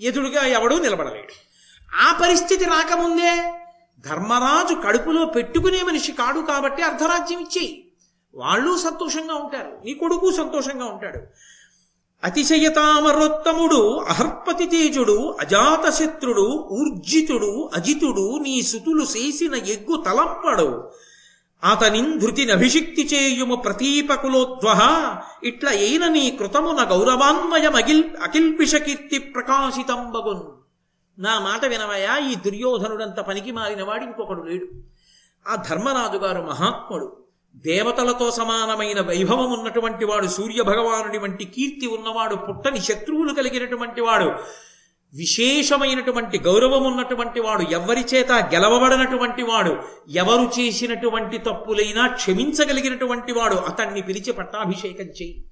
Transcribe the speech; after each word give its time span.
ఎదురుగా 0.00 0.46
ఎవడూ 0.46 0.78
నిలబడలేడు. 0.78 1.32
ఆ 1.96 2.18
పరిస్థితి 2.22 2.64
రాకముందే 2.64 3.52
ధర్మరాజు 4.00 4.74
కడుపులో 4.74 5.26
పెట్టుకునే 5.26 5.82
మనిషి 5.82 6.12
కాడు 6.12 6.40
కాబట్టి 6.40 6.82
అర్ధరాజ్యం 6.82 7.40
ఇచ్చేయి 7.40 7.88
వాళ్ళు 8.34 8.78
సంతోషంగా 8.78 9.34
ఉంటారు. 9.34 9.78
నీ 9.84 9.94
కొడుకు 9.94 10.32
సంతోషంగా 10.32 10.84
ఉంటాడు. 10.84 11.20
అతిశయతామరోత్తముడు 12.24 13.98
అహర్పతి 14.08 14.66
తేజుడు 14.66 15.36
అజాతశత్రుడు 15.40 16.68
ఊర్జితుడు 16.72 17.70
అజితుడు 17.74 18.38
నీ 18.38 18.62
సుతులు 18.62 19.02
చేసిన 19.02 19.54
ఎగ్గు 19.54 20.02
తలంపడు. 20.02 20.92
అతనిన్ 21.64 22.20
ధృతినభిషిక్తి 22.20 23.08
చేయుము 23.14 23.54
ప్రతీపకులోద్వహ 23.56 24.80
ఇట్ల 25.44 25.68
అయిన 25.68 26.08
నీ 26.08 26.30
కృతమున 26.30 26.88
గౌరవాన్వయమగిల్ 26.90 28.04
అకిల్పిషకీర్తి 28.22 29.18
ప్రకాశితంబగున్ 29.18 30.42
నా 31.18 31.38
మాట 31.38 31.64
వినవయా 31.64 32.18
ఈ 32.18 32.34
దుర్యోధనుడంత 32.34 33.20
పనికి 33.20 33.52
మారినవాడు 33.52 34.04
ఇంకొకడు 34.04 34.42
లేడు. 34.42 34.66
ఆ 35.48 35.56
ధర్మరాజు 35.70 36.18
గారు 36.18 36.42
మహాత్ముడు. 36.42 37.16
దేవతలతో 37.56 38.30
సమానమైన 38.30 39.00
వైభవం 39.00 39.52
ఉన్నటువంటి 39.52 40.04
వాడు 40.04 40.26
సూర్య 40.26 40.62
భగవానుడి 40.62 41.18
వంటి 41.18 41.44
కీర్తి 41.44 41.86
ఉన్నవాడు 41.86 42.34
పుట్టని 42.34 42.80
శత్రువులు 42.80 43.34
కలిగినటువంటి 43.34 44.00
వాడు. 44.00 44.32
విశేషమైనటువంటి 45.16 46.38
గౌరవం 46.38 46.84
ఉన్నటువంటి 46.84 47.40
వాడు 47.40 47.62
ఎవరి 47.62 48.00
చేత 48.00 48.32
గెలవబడినటువంటి 48.32 49.42
వాడు 49.42 49.76
ఎవరు 50.08 50.60
చేసినటువంటి 50.60 51.38
తప్పులైనా 51.38 52.06
క్షమించగలిగినటువంటి 52.06 53.32
వాడు 53.32 53.54
అతన్ని 53.54 54.02
పిలిచి 54.02 54.32
పట్టాభిషేకం 54.32 55.04
చేయి. 55.04 55.44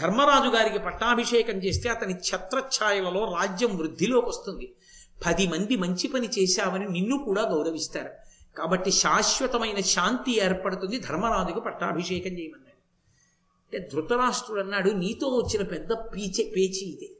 ధర్మరాజు 0.00 0.50
గారికి 0.50 0.78
పట్టాభిషేకం 0.78 1.54
చేస్తే 1.54 1.88
అతని 1.88 2.14
ఛత్రఛాయలలో 2.14 3.36
రాజ్యం 3.40 3.76
వృద్ధిలోకి 3.76 4.28
వస్తుంది. 4.28 4.74
పది 5.26 5.46
మంది 5.46 5.76
మంచి 5.76 6.08
పని 6.08 6.28
చేశామని 6.38 6.88
నిన్ను 6.88 7.18
కూడా 7.18 7.42
గౌరవిస్తారు. 7.42 8.10
కాబట్టి 8.58 8.90
శాశ్వతమైన 8.90 9.80
శాంతి 9.80 10.40
ఏర్పడుతుంది 10.40 10.98
ధర్మరాజుకు 10.98 11.60
పట్టాభిషేకం 11.60 12.38
చేయమన్నాడు. 12.38 12.78
అంటే 13.64 13.88
ధృతరాష్ట్రుడు 13.92 14.60
అన్నాడు 14.60 14.90
నీతో 14.90 15.28
వచ్చిన 15.28 15.68
పెద్ద 15.68 15.92
పీచే 15.92 16.44
పేచి 16.56 16.92
ఇదే. 16.92 17.13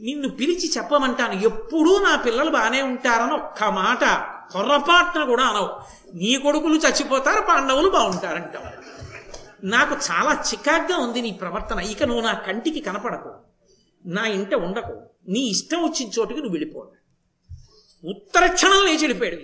నిన్ను 0.00 0.28
పిలిచి 0.28 0.72
చెప్పమంటాను. 0.76 1.32
ఎప్పుడూ 1.32 1.98
నా 1.98 2.16
పిల్లలు 2.16 2.50
బాగానే 2.50 2.82
ఉంటారని 2.82 3.32
ఒక్క 3.32 3.64
మాట. 3.64 4.26
పొర్రపాటున 4.54 5.24
కూడా 5.24 5.44
అనవు. 5.44 5.70
నీ 6.16 6.36
కొడుకులు 6.36 6.74
చచ్చిపోతారు 6.74 7.40
పాండవులు 7.40 7.90
బాగుంటారంటావు. 7.90 8.86
నాకు 9.66 9.94
చాలా 9.94 10.44
చికాగ్గా 10.52 10.98
ఉంది 10.98 11.20
నీ 11.20 11.30
ప్రవర్తన. 11.30 11.80
ఇక 11.80 12.02
నువ్వు 12.02 12.22
నా 12.22 12.32
కంటికి 12.32 12.80
కనపడకు. 12.80 13.32
నా 14.06 14.26
ఇంట 14.26 14.54
ఉండకు. 14.54 15.02
నీ 15.28 15.40
ఇష్టం 15.40 15.78
వచ్చిన 15.78 16.08
చోటుకి 16.18 16.40
నువ్వు 16.40 16.52
వెళ్ళిపో 16.52 16.88
ఉత్తర 18.04 18.46
క్షణం 18.46 18.86
లేచి 18.86 18.98
వెళ్ళిపోయాడు 18.98 19.36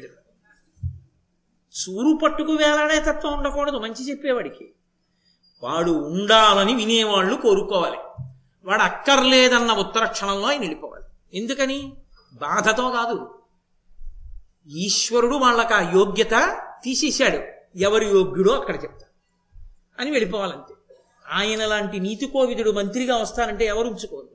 చూరు 1.73 2.17
పట్టుకు 2.17 2.53
వేలాడే 2.53 3.01
తత్వం 3.01 3.39
ఉండకూడదు. 3.39 3.77
మంచి 3.77 4.11
చెప్పేవాడికి. 4.11 4.73
వాడు 5.63 5.91
ఉండాలని 5.91 6.75
వినేవాళ్ళు 6.75 7.35
కోరుకోవాలి. 7.35 7.97
వాడు 8.65 8.83
అక్కర్లేదన్న 8.83 9.73
ఉత్తర 9.73 10.05
క్షణంలో 10.05 10.49
ఆయన 10.49 10.61
వెళ్ళిపోవాలి. 10.61 11.39
ఎందుకని? 11.39 11.93
బాధతో 12.33 12.91
కాదు. 12.91 13.35
ఈశ్వరుడు 14.69 15.37
వాళ్ళకి 15.37 15.75
ఆ 15.75 15.91
యోగ్యత 15.95 16.61
తీసేశాడు. 16.85 17.39
ఎవరు 17.79 18.05
యోగ్యుడో 18.05 18.53
అక్కడ 18.53 18.75
చెప్తా 18.75 19.07
అని 20.01 20.11
వెళ్ళిపోవాలంతే. 20.11 20.75
ఆయన 21.33 21.67
లాంటి 21.67 22.01
నీతి 22.01 22.27
కోవిదుడు 22.27 22.71
మంత్రిగా 22.71 23.17
వస్తానంటే 23.17 23.65
ఎవరు 23.65 23.89
ఉంచుకోరు 23.89 24.29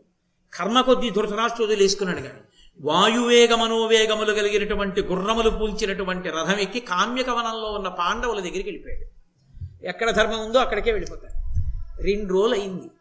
కర్మ 0.53 0.81
కొద్దీ 0.81 1.09
ధృతరాష్ట్రుడు 1.09 1.73
వేసుకున్నాడు 1.73 2.21
కానీ 2.21 2.39
వాయువేగమనోవేగములు 2.81 4.33
కలిగినటువంటి 4.33 5.01
గుర్రములు 5.01 5.49
పూల్చినటువంటి 5.49 6.29
రథం 6.29 6.59
ఎక్కి 6.59 6.79
కామ్యకవనంలో 6.79 7.71
ఉన్న 7.71 7.87
పాండవుల 7.87 8.39
దగ్గరికి 8.39 8.69
వెళ్ళిపోయాడు. 8.69 9.05
ఎక్కడ 9.85 10.11
ధర్మం 10.11 10.45
ఉందో 10.45 10.59
అక్కడికే 10.59 10.91
వెళ్ళిపోతాడు. 10.91 11.37
రెండు 12.01 12.33
రోజులు 12.33 12.53
అయింది 12.53 12.91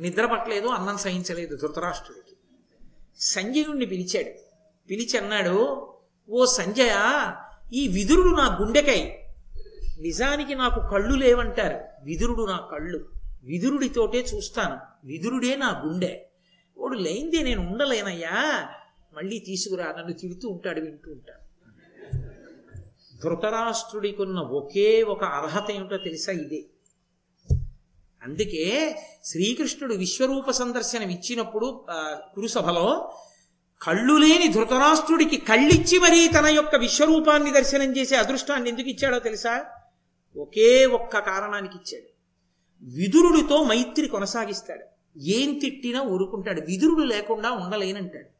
నిద్ర 0.00 0.26
పట్టలేదు 0.26 0.66
అన్నం 0.66 0.96
సహించలేదు 0.96 1.56
ధృతరాష్ట్రుడికి. 1.56 2.36
సంజయుణ్ణి 3.18 3.86
పిలిచాడు. 3.86 4.30
పిలిచి 4.90 5.18
అన్నాడు 5.18 5.88
ఓ 6.28 6.44
సంజయ 6.44 6.94
ఈ 7.72 7.88
విదురుడు 7.88 8.34
నా 8.34 8.58
గుండెకై. 8.60 9.18
నిజానికి 10.00 10.54
నాకు 10.54 10.80
కళ్ళు 10.90 11.14
లేవంటారు. 11.14 12.04
విదురుడు 12.04 12.44
నా 12.44 12.68
కళ్ళు. 12.72 13.08
విదురుడితోటే 13.44 14.18
చూస్తాను. 14.18 15.06
విదురుడే 15.06 15.56
నా 15.56 15.82
గుండె. 15.86 16.26
వాడు 16.78 16.98
లేనిదే 16.98 17.42
నేను 17.42 17.66
ఉండలేనయ్యా. 17.66 18.68
మళ్ళీ 19.16 19.38
తీసుకురా. 19.38 19.84
నన్ను 19.84 20.12
తిడుతూ 20.12 20.48
ఉంటాడు 20.48 20.80
వింటూ 20.80 21.12
ఉంటాడు. 21.12 21.44
ధృతరాష్ట్రుడికున్న 23.22 24.38
ఒకే 24.38 25.02
ఒక 25.02 25.24
అర్హత 25.24 25.70
ఏమిటో 25.70 25.96
తెలుసా 25.96 26.32
ఇదే. 26.32 26.64
అందుకే 28.24 28.96
శ్రీకృష్ణుడు 29.24 29.94
విశ్వరూప 29.94 30.50
సందర్శనం 30.50 31.08
ఇచ్చినప్పుడు 31.10 31.84
కురుసభలో 32.34 33.12
కళ్ళు 33.82 34.14
లేని 34.14 34.48
ధృతరాష్ట్రుడికి 34.48 35.36
కళ్ళిచ్చి 35.36 35.98
మరీ 35.98 36.28
తన 36.28 36.46
యొక్క 36.46 36.76
విశ్వరూపాన్ని 36.76 37.52
దర్శనం 37.52 37.96
చేసే 37.96 38.16
అదృష్టాన్ని 38.16 38.70
ఎందుకు 38.70 38.88
ఇచ్చాడో 38.88 39.18
తెలుసా? 39.18 39.64
ఒకే 40.36 40.86
ఒక్క 40.86 41.18
కారణానికి 41.18 41.74
ఇచ్చాడు. 41.74 42.10
విదురుడితో 42.82 43.64
మైత్రి 43.64 44.08
కొనసాగిస్తాడు. 44.08 44.84
ఏం 45.18 45.58
తిట్టినా 45.58 46.02
ఊరుకుంటాడు. 46.02 46.60
విదురుడు 46.60 47.02
లేకుండా 47.02 47.50
ఉండలేనంటాడు. 47.50 48.34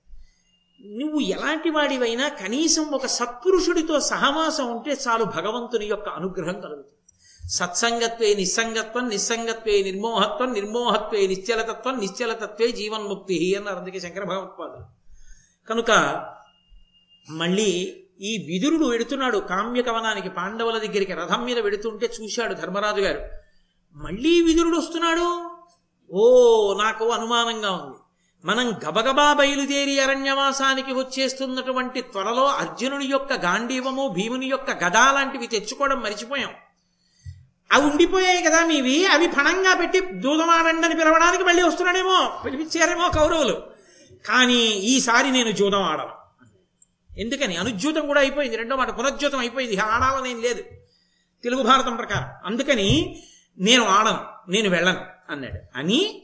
నువ్వు 0.99 1.21
ఎలాంటి 1.21 1.71
వాడివైనా 1.71 2.29
కనీసం 2.29 2.85
ఒక 2.85 3.07
సత్పురుషుడితో 3.07 4.01
సహవాసం 4.01 4.77
ఉంటే 4.77 4.97
చాలు 5.09 5.25
భగవంతుని 5.25 5.87
యొక్క 5.87 6.09
అనుగ్రహం 6.09 6.61
కలుగుతుంది. 6.61 6.94
సత్సంగత్వే 7.49 8.35
నిస్సంగత్వం 8.35 9.09
నిస్సంగత్వే 9.09 9.83
నిర్మోహత్వం 9.83 10.53
నిర్మోహత్వే 10.53 11.27
నిశ్చలతత్వం 11.27 12.01
నిశ్చలతత్వే 12.01 12.73
జీవన్ముక్తి 12.73 13.55
అన్నారు 13.55 13.77
అందుకే 13.77 14.01
శంకర 14.01 14.25
భగవత్పాదులు 14.25 14.85
కనుక 15.69 15.91
మళ్ళీ 17.31 17.97
ఈ 18.21 18.39
విదురుడు 18.47 18.87
వెడుతున్నాడు 18.87 19.39
కామ్యకవనానికి 19.39 20.29
పాండవుల 20.29 20.79
దగ్గరికి 20.79 21.13
రథం 21.13 21.45
మీద 21.45 21.59
వెడుతుంటే 21.59 22.07
చూశాడు 22.07 22.55
ధర్మరాజు 22.55 23.01
గారు. 23.01 23.21
మళ్ళీ 23.95 24.41
విదురుడు 24.41 24.79
వస్తున్నాడు? 24.79 25.51
ఓ 26.13 26.75
నాకు 26.83 27.11
అనుమానంగా 27.11 27.71
ఉంది. 27.71 27.97
మనం 28.45 28.71
గబగబా 28.71 29.33
బయలుదేరి 29.33 30.01
అరణ్యవాసానికి 30.01 30.93
వచ్చేస్తున్నటువంటి 30.93 32.01
త్వరలో 32.01 32.45
అర్జునుని 32.45 33.07
యొక్క 33.07 33.33
గాంధీవము 33.33 34.09
భీముని 34.09 34.47
యొక్క 34.47 34.71
గదా 34.71 35.13
లాంటివి 35.13 35.47
తెచ్చుకోవడం 35.47 36.01
మర్చిపోయాం. 36.01 36.51
అవి 37.73 37.87
ఉండిపోయాయి 37.87 38.43
కదా 38.43 38.67
మీవి 38.67 39.07
అవి 39.07 39.29
ఫణంగా 39.29 39.75
పెట్టి 39.75 40.01
జూదమాడండి 40.01 40.97
పిలవడానికి 40.97 41.45
మళ్ళీ 41.45 41.63
వస్తున్నాడేమో 41.63 42.43
పిలిపించారేమో 42.45 43.09
కౌరవులు. 43.09 43.63
కానీ 44.27 44.65
ఈసారి 44.65 45.31
నేను 45.31 45.51
జూదం 45.53 45.83
ఆడను. 45.83 46.25
ఎందుకని? 47.21 47.57
అనుజ్యూతం 47.57 48.07
కూడా 48.07 48.21
అయిపోయింది 48.21 48.57
రెండో 48.57 48.77
మాట 48.77 48.99
పునర్జ్యూతం 48.99 49.39
అయిపోయింది 49.39 49.77
ఆడాలనేం 49.77 50.43
లేదు. 50.43 50.63
తెలుగు 51.45 51.63
భారతం 51.63 51.97
ప్రకారం. 51.97 52.29
అందుకని 52.45 53.23
నేను 53.59 53.85
ఆడను 53.85 54.51
నేను 54.51 54.71
వెళ్ళను 54.71 55.01
అన్నాడు. 55.31 55.79
అని 55.79 56.23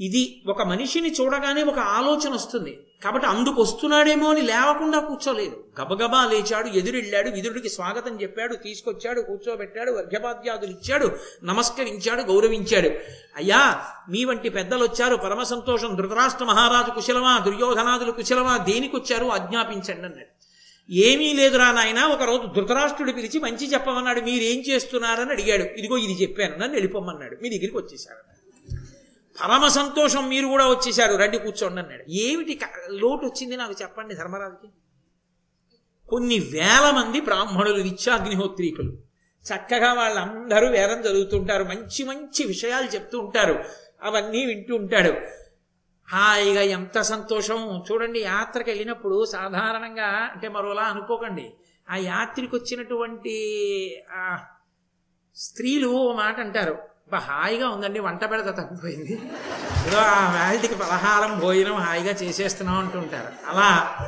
ఇది 0.00 0.42
ఒక 0.46 0.62
మనిషిని 0.62 1.12
చూడగానే 1.12 1.62
ఒక 1.62 1.78
ఆలోచన 1.78 2.34
వస్తుంది. 2.34 2.91
కాబట్టి 3.02 3.26
అందుకు 3.28 3.62
వస్తున్నాడేమో 3.62 4.30
అని 4.30 4.42
లేవకుండా 4.42 5.00
కూర్చోలేదు. 5.00 5.64
గబగబా 5.80 6.26
లేచాడు 6.26 6.68
ఎదురెళ్ళాడు 6.68 7.30
విదురుడికి 7.30 7.68
స్వాగతం 7.68 8.22
చెప్పాడు 8.22 8.54
తీసుకొచ్చాడు 8.54 9.20
కూర్చోబెట్టాడు 9.20 9.92
అర్ఘ్యపాద్యాదులు 9.92 10.70
ఇచ్చాడు 10.70 11.16
నమస్కరించాడు 11.44 12.22
గౌరవించాడు. 12.22 12.90
అయ్యా 13.36 13.84
మీ 14.08 14.24
వంటి 14.24 14.48
పెద్దలు 14.48 14.84
వచ్చారు 14.84 15.16
పరమ 15.16 15.42
సంతోషం 15.42 15.94
ధృతరాష్ట్ర 15.94 16.44
మహారాజు 16.44 16.90
కుశలమా 16.90 17.38
దుర్యోధనాదులు 17.38 18.12
కుశలమా 18.12 18.56
దేనికి 18.56 18.96
వచ్చారు 18.96 19.26
ఆజ్ఞాపించండి 19.26 20.06
అన్నాడు. 20.06 20.30
ఏమీ 20.90 21.32
లేదురా 21.32 21.72
నాయన 21.72 22.00
ఒకరోజు 22.04 22.46
ధృతరాష్ట్రుడు 22.46 23.12
పిలిచి 23.12 23.40
మంచి 23.40 23.72
చెప్పమన్నాడు 23.72 24.20
మీరేం 24.20 24.60
చేస్తున్నారని 24.70 25.30
అడిగాడు. 25.30 25.62
ఇదిగో 25.78 25.96
ఇది 25.96 26.22
చెప్పాను 26.22 26.52
నన్ను 26.52 26.72
వెళ్ళిపోమన్నాడు 26.72 27.36
మీ 27.42 27.48
దగ్గరికి 27.48 27.76
వచ్చేసాడు 27.76 28.31
పరమ 29.40 29.68
సంతోషం 29.68 30.28
మీరు 30.28 30.46
కూడా 30.46 30.68
వచ్చేసారు 30.68 31.16
రండి 31.16 31.38
కూర్చోండి 31.38 31.80
అన్నాడు. 31.80 32.10
ఏమిటి 32.10 32.60
లోటు 32.88 33.26
వచ్చింది 33.26 33.56
నాకు 33.56 33.74
చెప్పండి 33.82 34.14
ధర్మరాజుకి? 34.14 34.72
కొన్ని 36.08 36.38
వేల 36.38 36.92
మంది 36.94 37.20
బ్రాహ్మణులు 37.20 37.82
నిత్యాగ్నిహోత్రీకులు 37.82 38.92
చక్కగా 39.42 39.92
వాళ్ళందరూ 39.92 40.68
వేదం 40.68 41.00
చదువుతుంటారు. 41.00 41.64
మంచి 41.64 42.04
మంచి 42.04 42.46
విషయాలు 42.46 42.86
చెప్తూ 42.86 43.18
ఉంటారు. 43.18 43.64
అవన్నీ 44.02 44.46
వింటూ 44.46 44.76
ఉంటాడు. 44.76 45.12
హాయిగా 46.10 46.60
ఎంత 46.60 47.00
సంతోషం. 47.00 47.84
చూడండి 47.92 48.20
యాత్రకు 48.20 48.70
వెళ్ళినప్పుడు 48.70 49.24
సాధారణంగా 49.24 50.06
అంటే 50.06 50.48
మరోలా 50.48 50.82
అనుకోకండి. 50.82 51.52
ఆ 51.90 51.96
యాత్రికి 51.96 52.56
వచ్చినటువంటి 52.56 53.36
స్త్రీలు 55.36 55.88
ఓ 55.88 56.12
మాట 56.12 56.40
అంటారు. 56.40 56.91
బా 57.10 57.18
హాయిగా 57.18 57.68
ఉందండి 57.68 58.00
వంట 58.00 58.24
పెడత 58.30 58.48
తప్పిపోయింది. 58.48 59.12
ఏదో 59.88 59.98
ఆ 59.98 60.32
వ్యాధికి 60.32 60.74
పలహారం 60.74 61.38
భోజనం 61.38 61.74
హాయిగా 61.74 62.10
చేసేస్తున్నాం 62.10 62.78
అంటుంటారు. 62.78 63.32
అలా 63.48 63.98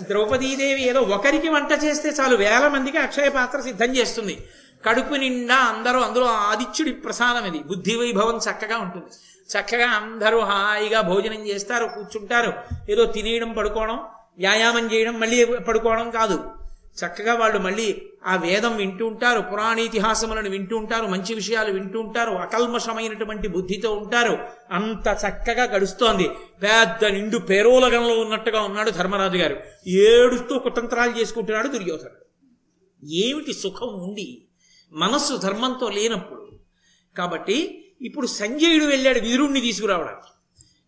ద్రౌపదీదేవి 0.00 0.82
ఏదో 0.82 1.00
ఒకరికి 1.00 1.48
వంట 1.48 1.84
చేస్తే 1.84 2.08
చాలు 2.08 2.36
వేల 2.36 2.68
మందికి 2.68 2.98
అక్షయ 2.98 3.28
పాత్ర 3.28 3.60
సిద్ధం 3.60 3.96
చేస్తుంది. 3.96 4.48
కడుపు 4.86 5.14
నిండా 5.14 5.54
అందరూ 5.54 6.00
అందులో 6.00 6.26
ఆదిత్యుడి 6.26 6.92
ప్రసాదం 6.92 7.46
ఇది. 7.46 7.58
బుద్ధి 7.58 7.96
వైభవం 7.96 8.36
చక్కగా 8.36 8.78
ఉంటుంది. 8.78 9.06
చక్కగా 9.52 9.88
అందరూ 9.88 10.40
హాయిగా 10.40 11.00
భోజనం 11.00 11.46
చేస్తారు 11.46 11.84
కూర్చుంటారు. 11.84 12.52
ఏదో 12.90 13.04
తినేయడం 13.04 13.52
పడుకోవడం 13.52 14.00
వ్యాయామం 14.38 14.92
చేయడం 14.92 15.20
మళ్ళీ 15.20 15.44
పడుకోవడం 15.44 16.10
కాదు. 16.10 16.50
చక్కగా 16.96 17.34
వాళ్ళు 17.34 17.58
మళ్ళీ 17.58 18.02
ఆ 18.26 18.36
వేదం 18.36 18.76
వింటూ 18.76 19.06
ఉంటారు 19.06 19.40
పురాణీతిహాసములను 19.40 20.50
వింటూ 20.50 20.76
ఉంటారు 20.76 21.06
మంచి 21.06 21.34
విషయాలు 21.34 21.72
వింటూ 21.72 22.00
ఉంటారు 22.00 22.30
అకల్మషమైనటువంటి 22.30 23.48
బుద్ధితో 23.48 23.92
ఉంటారు. 23.92 24.38
అంత 24.70 25.08
చక్కగా 25.08 25.64
గడుస్తోంది. 25.64 26.28
పెద్ద 26.62 27.04
నిండు 27.04 27.38
పేరోలగంలో 27.38 28.20
ఉన్నట్టుగా 28.20 28.60
ఉన్నాడు 28.60 28.90
ధర్మరాజు 28.90 29.36
గారు. 29.36 29.60
ఏడుస్తూ 29.88 30.58
కుతంత్రాలు 30.58 31.20
చేసుకుంటున్నాడు 31.20 31.68
దుర్యోధనుడు. 31.68 32.26
ఏమిటి 33.06 33.52
సుఖం 33.52 33.86
ఉండి 33.86 34.44
మనస్సు 34.92 35.36
ధర్మంతో 35.36 35.88
లేనప్పుడు? 35.88 36.48
కాబట్టి 37.18 37.86
ఇప్పుడు 38.00 38.26
సంజయుడు 38.26 38.84
వెళ్ళాడు 38.84 39.20
వీరుణ్ణి 39.20 39.60
తీసుకురావడానికి. 39.60 40.32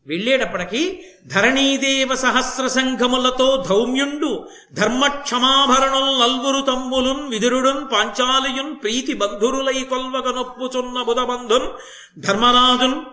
వెళ్ళేటప్పటికీ 0.07 1.03
ధరణీదేవ 1.27 2.15
సహస్ర 2.15 2.67
సంఘములతో 2.67 3.65
ధౌమ్యుండు 3.69 4.49
ధర్మక్షమాభరణుల్ 4.73 6.21
నల్వురు 6.21 6.61
తమ్ములున్ 6.61 7.29
విదురుడున్ 7.29 7.93
పాంచాలియున్ 7.93 8.77
ప్రీతి 8.77 9.13
బంధురులై 9.13 9.81
కొల్వక 9.81 10.29
నొప్పుచున్న 10.29 11.03
బుధబంధున్ 11.03 11.69
ధర్మరాజున్ 12.21 13.05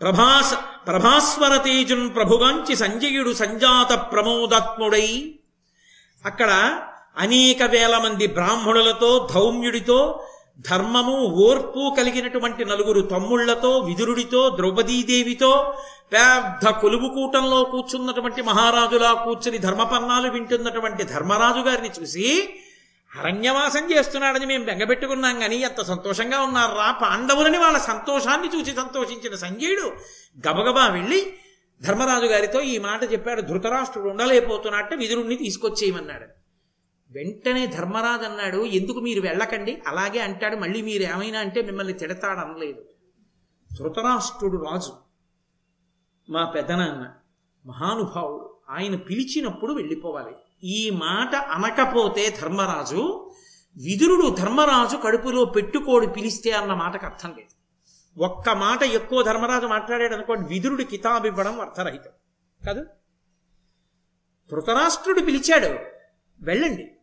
ప్రభాస్ 0.00 0.54
ప్రభాస్వర 0.86 1.56
తేజున్ 1.56 2.14
ప్రభుగాంచి 2.14 2.76
సంజయుడు 2.76 3.32
సంజాత 3.32 4.12
ప్రమోదాత్ముడై. 4.12 5.34
అక్కడ 6.24 6.80
అనేక 7.18 7.62
వేల 7.62 7.98
మంది 7.98 8.26
బ్రాహ్మణులతో 8.26 9.28
ధౌమ్యుడితో 9.34 10.24
ధర్మము 10.68 11.16
ఓర్పు 11.26 11.94
కలిగినటువంటి 11.98 12.64
నలుగురు 12.64 13.00
తమ్ముళ్ళతో 13.00 13.78
విదురుడితో 13.78 14.50
ద్రౌపదీదేవితో 14.50 15.74
పెద్ద 16.12 16.68
కొలువు 16.68 17.08
కూటంలో 17.08 17.64
కూర్చున్నటువంటి 17.64 18.42
మహారాజులా 18.42 19.12
కూర్చుని 19.12 19.58
ధర్మపన్నాలు 19.58 20.30
వింటున్నటువంటి 20.30 21.04
ధర్మరాజు 21.04 21.60
గారిని 21.60 21.90
చూసి 22.00 22.54
అరణ్యవాసం 23.16 23.92
చేస్తున్నాడని 23.92 24.46
మేము 24.46 24.64
బెంగపెట్టుకున్నాం 24.64 25.40
కానీ 25.40 25.56
ఎంత 25.56 25.82
సంతోషంగా 25.82 26.40
ఉన్నారా? 26.40 26.90
పాండవులని 26.90 27.58
వాళ్ళ 27.58 27.78
సంతోషాన్ని 27.78 28.48
చూసి 28.48 28.70
సంతోషించిన 28.70 29.34
సంజయుడు 29.34 29.92
గబగబా 30.48 30.86
వెళ్ళి 30.86 31.32
ధర్మరాజు 31.82 32.26
గారితో 32.26 32.60
ఈ 32.60 32.78
మాట 32.78 33.12
చెప్పాడు. 33.12 33.40
ధృతరాష్ట్రుడు 33.40 34.08
ఉండలేకపోతున్నట్టు 34.08 34.94
విదురుణ్ణి 34.94 35.36
తీసుకొచ్చేయమన్నాడు. 35.36 36.39
వెంటనే 37.10 37.66
ధర్మరాజు 37.66 38.22
అన్నాడు 38.22 38.64
ఎందుకు 38.64 39.00
మీరు 39.00 39.20
వెళ్ళకండి? 39.20 39.82
అలాగే 39.86 40.20
అంటాడు 40.20 40.56
మళ్ళీ 40.56 40.82
మీరు 40.82 41.02
ఏమైనా 41.02 41.40
అంటే 41.40 41.62
మిమ్మల్ని 41.62 41.92
తిడతాడు 41.92 42.38
అనలేదు 42.38 42.84
ధృతరాష్ట్రుడు 43.78 44.64
రాజు 44.64 44.92
మా 46.30 46.44
పెదనాన్న 46.44 47.14
మహానుభావుడు 47.66 48.58
ఆయన 48.70 48.96
పిలిచినప్పుడు 48.96 49.72
వెళ్ళిపోవాలి. 49.72 50.32
ఈ 50.64 50.90
మాట 50.90 51.34
అనకపోతే 51.34 52.38
ధర్మరాజు 52.42 53.30
విదురుడు 53.76 54.36
ధర్మరాజు 54.38 54.96
కడుపులో 54.96 55.44
పెట్టుకోడు 55.44 56.06
పిలిస్తే 56.06 56.50
అన్న 56.50 56.74
మాటకు 56.74 57.06
అర్థం 57.06 57.34
లేదు. 57.38 57.60
ఒక్క 58.22 58.50
మాట 58.50 58.82
ఎక్కువ 58.82 59.22
ధర్మరాజు 59.22 59.66
మాట్లాడాడు 59.66 60.14
అనుకోండి 60.14 60.48
విదురుడు 60.48 60.82
కితాబు 60.82 61.26
ఇవ్వడం 61.26 61.60
అర్థరహితం. 61.60 62.10
కాదు? 62.66 62.86
ధృతరాష్ట్రుడు 64.50 65.20
పిలిచాడు 65.20 65.78
వెళ్ళండి. 66.44 66.96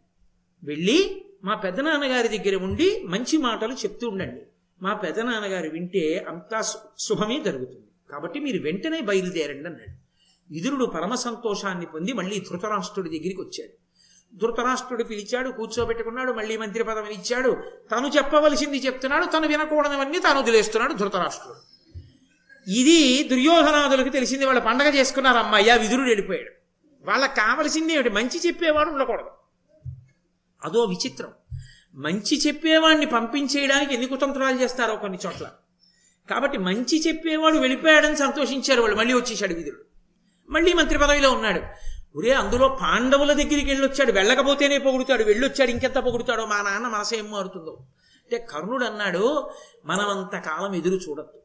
వెళ్ళి 0.64 1.26
మా 1.44 1.56
పెదనాన్నగారి 1.56 2.38
దగ్గర 2.38 2.56
ఉండి 2.56 3.04
మంచి 3.06 3.38
మాటలు 3.38 3.74
చెప్తూ 3.74 4.10
ఉండండి. 4.10 4.42
మా 4.82 4.94
పెదనాన్నగారు 4.94 5.70
వింటే 5.70 6.26
అంతా 6.30 6.62
సు- 6.62 6.78
శుభమే 7.00 7.40
జరుగుతుంది. 7.40 7.88
కాబట్టి 8.12 8.40
మీరు 8.40 8.64
వెంటనే 8.64 9.02
బయలుదేరండి 9.02 9.70
అన్నాడు. 9.70 10.08
విదురుడు 10.54 10.86
పరమ 10.86 11.16
సంతోషాన్ని 11.16 11.86
పొంది 11.86 12.14
మళ్ళీ 12.14 12.40
ధృతరాష్ట్రుడి 12.40 13.10
దగ్గరికి 13.10 13.42
వచ్చాడు. 13.42 13.88
ధృతరాష్ట్రుడు 14.38 15.04
పిలిచాడు 15.04 15.50
కూర్చోబెట్టుకున్నాడు 15.50 16.32
మళ్ళీ 16.32 16.58
మంత్రి 16.58 16.84
పదవిని 16.84 17.14
ఇచ్చాడు. 17.14 17.58
తను 17.92 18.08
చెప్పవలసింది 18.08 18.78
చెప్తున్నాడు 18.78 19.26
తను 19.26 19.48
వినకూడనివన్నీ 19.48 20.20
తాను 20.20 20.40
వదిలేస్తున్నాడు 20.40 20.94
ధృతరాష్ట్రుడు. 20.94 21.58
ఇది 22.72 23.24
దుర్యోధనాదులకు 23.24 24.10
తెలిసింది 24.10 24.46
వాళ్ళ 24.46 24.60
పండగ 24.60 24.96
చేసుకున్నారు 24.96 25.38
అమ్మయ్య 25.38 25.78
విదురుడు 25.78 26.08
వెళ్ళిపోయాడు. 26.08 26.52
వాళ్ళకి 27.06 27.36
కావలసింది 27.36 27.94
ఏమిటి? 27.94 28.10
మంచి 28.10 28.42
చెప్పేవాడు 28.48 28.90
ఉండకూడదు. 28.90 29.37
అదో 30.68 30.84
విచిత్రం. 30.84 31.30
మంచి 31.96 32.48
చెప్పేవాడిని 32.48 33.06
పంపించేయడానికి 33.06 33.94
ఎన్ని 33.94 34.08
కుతంత్రాలు 34.08 34.62
చేస్తారో 34.62 34.96
కొన్ని 34.96 35.18
చోట్ల. 35.26 35.50
కాబట్టి 36.30 36.58
మంచి 36.58 37.08
చెప్పేవాడు 37.08 37.58
వెళ్ళిపోయాడని 37.58 38.18
సంతోషించారు 38.18 38.82
వాళ్ళు. 38.82 38.98
మళ్ళీ 38.98 39.14
వచ్చేసాడు 39.14 39.54
విధుడు. 39.54 39.78
మళ్ళీ 40.50 40.74
మంత్రి 40.74 41.00
పదవిలో 41.00 41.32
ఉన్నాడు. 41.32 41.62
ఒరే 42.16 42.32
అందులో 42.32 42.78
పాండవుల 42.82 43.34
దగ్గరికి 43.34 43.66
వెళ్ళొచ్చాడు. 43.66 44.12
వెళ్ళకపోతేనే 44.12 44.78
పొగుడుతాడు. 44.78 45.24
వెళ్ళొచ్చాడు 45.24 45.72
ఇంకెంత 45.72 45.96
పొగుడుతాడో 45.96 46.46
మా 46.46 46.62
నాన్న 46.62 46.88
మనసు 46.88 47.16
ఏం 47.16 47.32
మారుతుందో. 47.32 47.78
అంటే 48.24 48.48
కర్ణుడు 48.50 48.86
అన్నాడు 48.86 49.50
మనమంత 49.86 50.40
కాలం 50.40 50.76
ఎదురు 50.76 50.96
చూడద్దు. 50.96 51.42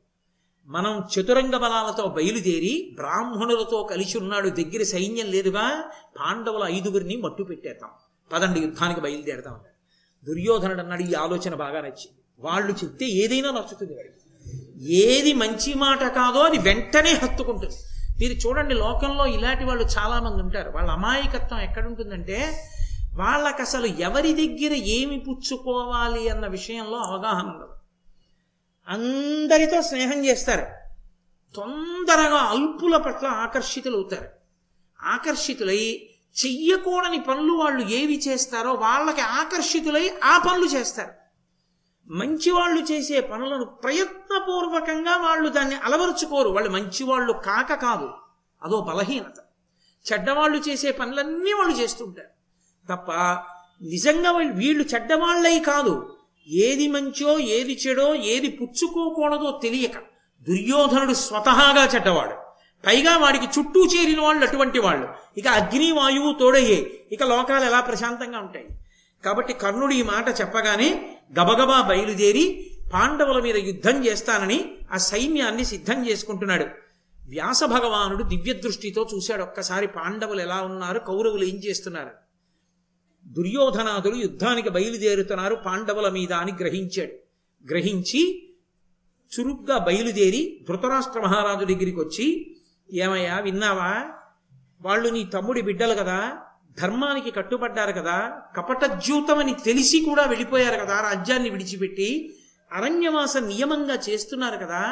మనం 0.66 1.04
చతురంగ 1.14 1.56
బలాలతో 1.56 2.08
బయలుదేరి 2.08 2.92
బ్రాహ్మణులతో 2.94 3.88
కలిసి 3.90 4.18
ఉన్నాడు. 4.18 4.48
దగ్గర 4.48 4.82
సైన్యం 4.82 5.26
లేదుగా 5.26 5.90
పాండవుల 6.20 6.62
ఐదుగురిని 6.64 7.16
మట్టు 7.16 7.42
పెట్టేద్దాం 7.42 7.90
పదండి 8.32 8.60
యుద్ధానికి 8.60 9.00
బయలుదేరదాం 9.00 9.54
అన్నాడు. 9.54 9.72
దుర్యోధనుడు 10.24 10.80
అన్నాడు 10.80 11.02
ఈ 11.02 11.14
ఆలోచన 11.14 11.54
బాగా 11.54 11.80
నచ్చింది. 11.80 12.19
వాళ్ళు 12.38 12.72
చెప్తే 12.72 13.06
ఏదైనా 13.06 13.50
నచ్చుతుంది 13.50 13.94
వాడికి. 13.94 14.14
ఏది 14.94 15.32
మంచి 15.32 15.74
మాట 15.74 16.02
కాదో 16.02 16.40
అది 16.40 16.58
వెంటనే 16.58 17.12
హత్తుకుంటుంది. 17.12 17.74
మీరు 18.20 18.32
చూడండి 18.32 18.74
లోకంలో 18.74 19.26
ఇలాంటి 19.26 19.64
వాళ్ళు 19.64 19.84
చాలా 19.84 20.20
మంది 20.20 20.42
ఉంటారు. 20.42 20.70
వాళ్ళ 20.70 20.90
అమాయకత్వం 20.90 21.60
ఎక్కడుంటుందంటే 21.60 22.69
వాళ్ళకి 23.14 23.62
అసలు 23.62 23.86
ఎవరి 23.86 24.46
దగ్గర 24.46 24.72
ఏమి 24.72 25.20
పుచ్చుకోవాలి 25.20 26.28
అన్న 26.28 26.46
విషయంలో 26.46 26.96
అవగాహన 26.96 27.46
ఉండదు. 27.46 27.68
అందరితో 28.88 29.82
స్నేహం 29.82 30.26
చేస్తారు. 30.26 30.66
తొందరగా 31.56 32.36
అల్పుల 32.36 32.96
పట్ల 32.96 33.26
ఆకర్షితులవుతారు. 33.26 34.28
ఆకర్షితులై 35.02 36.12
చెయ్యకూడని 36.44 37.21
పనులు 37.21 37.52
వాళ్ళు 37.52 37.88
ఏవి 37.88 38.18
చేస్తారో 38.28 38.73
వాళ్ళకి 38.73 39.21
ఆకర్షితులై 39.21 40.11
ఆ 40.25 40.38
పనులు 40.38 40.64
చేస్తారు. 40.64 41.11
మంచి 42.06 42.50
వాళ్ళు 42.50 42.92
చేసే 42.92 43.21
పనులను 43.21 43.64
ప్రయత్నపూర్వకంగా 43.64 45.16
వాళ్ళు 45.16 45.49
దాన్ని 45.49 45.76
అలవరుచుకోరు. 45.76 46.49
వాళ్ళు 46.49 46.71
మంచివాళ్ళు 46.71 47.33
కాక 47.33 47.75
కాదు. 47.75 48.11
అదో 48.62 48.80
బలహీనత. 48.80 49.38
చెడ్డవాళ్ళు 50.12 50.59
చేసే 50.59 50.90
పనులన్నీ 50.90 51.52
వాళ్ళు 51.52 51.76
చేస్తుంటారు 51.76 52.28
తప్ప 52.92 53.12
నిజంగా 53.83 54.30
వాళ్ళు 54.30 54.52
వీళ్ళు 54.52 54.85
చెడ్డవాళ్ళై 54.85 55.59
కాదు. 55.59 56.16
ఏది 56.49 56.88
మంచో 56.88 57.38
ఏది 57.38 57.80
చెడో 57.87 58.14
ఏది 58.14 58.49
పుచ్చుకోకూడదో 58.49 59.61
తెలియక 59.62 59.99
దుర్యోధనుడు 60.42 61.12
స్వతహాగా 61.12 61.85
చెడ్డవాడు. 61.85 62.51
పైగా 62.86 63.16
వాడికి 63.16 63.44
చుట్టూ 63.44 63.84
చేరిన 63.84 64.20
వాళ్ళు 64.20 64.46
అటువంటి 64.46 64.78
వాళ్ళు. 64.78 65.08
ఇక 65.38 65.48
అగ్ని 65.48 65.92
వాయువు 65.92 66.32
తోడయ్యే. 66.32 67.04
ఇక 67.12 67.22
లోకాలు 67.22 67.64
ఎలా 67.64 67.80
ప్రశాంతంగా 67.80 68.38
ఉంటాయి. 68.38 68.66
కాబట్టి 69.24 69.52
కర్ణుడు 69.52 69.92
ఈ 69.92 70.02
మాట 70.02 70.40
చెప్పగానే 70.40 71.16
గబగబా 71.40 71.82
బయలుదేరి 71.82 72.70
పాండవుల 72.94 73.42
మీద 73.42 73.56
యుద్ధం 73.56 74.06
చేస్తానని 74.06 74.64
ఆ 74.92 74.96
సైన్యాన్ని 74.96 75.64
సిద్ధం 75.64 76.08
చేసుకుంటున్నాడు. 76.08 76.64
వ్యాస 77.28 77.64
భగవానుడు 77.64 78.22
దివ్య 78.22 78.52
దృష్టితో 78.52 79.08
చూశాడు. 79.14 79.42
ఒక్కసారి 79.42 79.86
పాండవులు 79.86 80.40
ఎలా 80.40 80.60
ఉన్నారు? 80.60 80.98
కౌరవులు 80.98 81.44
ఏం 81.44 81.56
చేస్తున్నారు? 81.56 82.10
దుర్యోధనాదులు 83.26 84.16
యుద్ధానికి 84.16 84.70
బయలుదేరుతున్నారు. 84.70 85.54
పాండవుల 85.54 86.08
మీద 86.08 86.32
అని 86.32 86.52
గ్రహించాడు. 86.60 87.12
గ్రహించి 87.70 88.48
చురుగ్గా 89.40 89.78
బయలుదేరి 89.78 90.60
ధృతరాష్ట్ర 90.68 91.20
మహారాజు 91.20 91.64
దగ్గరికి 91.64 92.00
వచ్చి 92.00 92.56
ఏమయ్యా 92.92 93.38
విన్నావా? 93.38 94.04
వాళ్ళు 94.82 95.08
నీ 95.08 95.25
తమ్ముడి 95.25 95.62
బిడ్డలు 95.62 95.94
కదా 95.94 96.32
ధర్మానికి 96.78 97.30
కట్టుబడ్డారు 97.30 97.92
కదా 97.92 98.32
కపటజ్యూతమని 98.56 99.54
తెలిసి 99.64 100.00
కూడా 100.00 100.22
వెళ్ళిపోయారు 100.22 100.87
కదా 100.87 101.00
రాజ్యాన్ని 101.00 101.50
విడిచిపెట్టి 101.50 102.08
అరణ్యవాస 102.72 103.37
నియమంగా 103.37 103.94
చేస్తున్నారు 104.08 104.56
కదా 104.56 104.82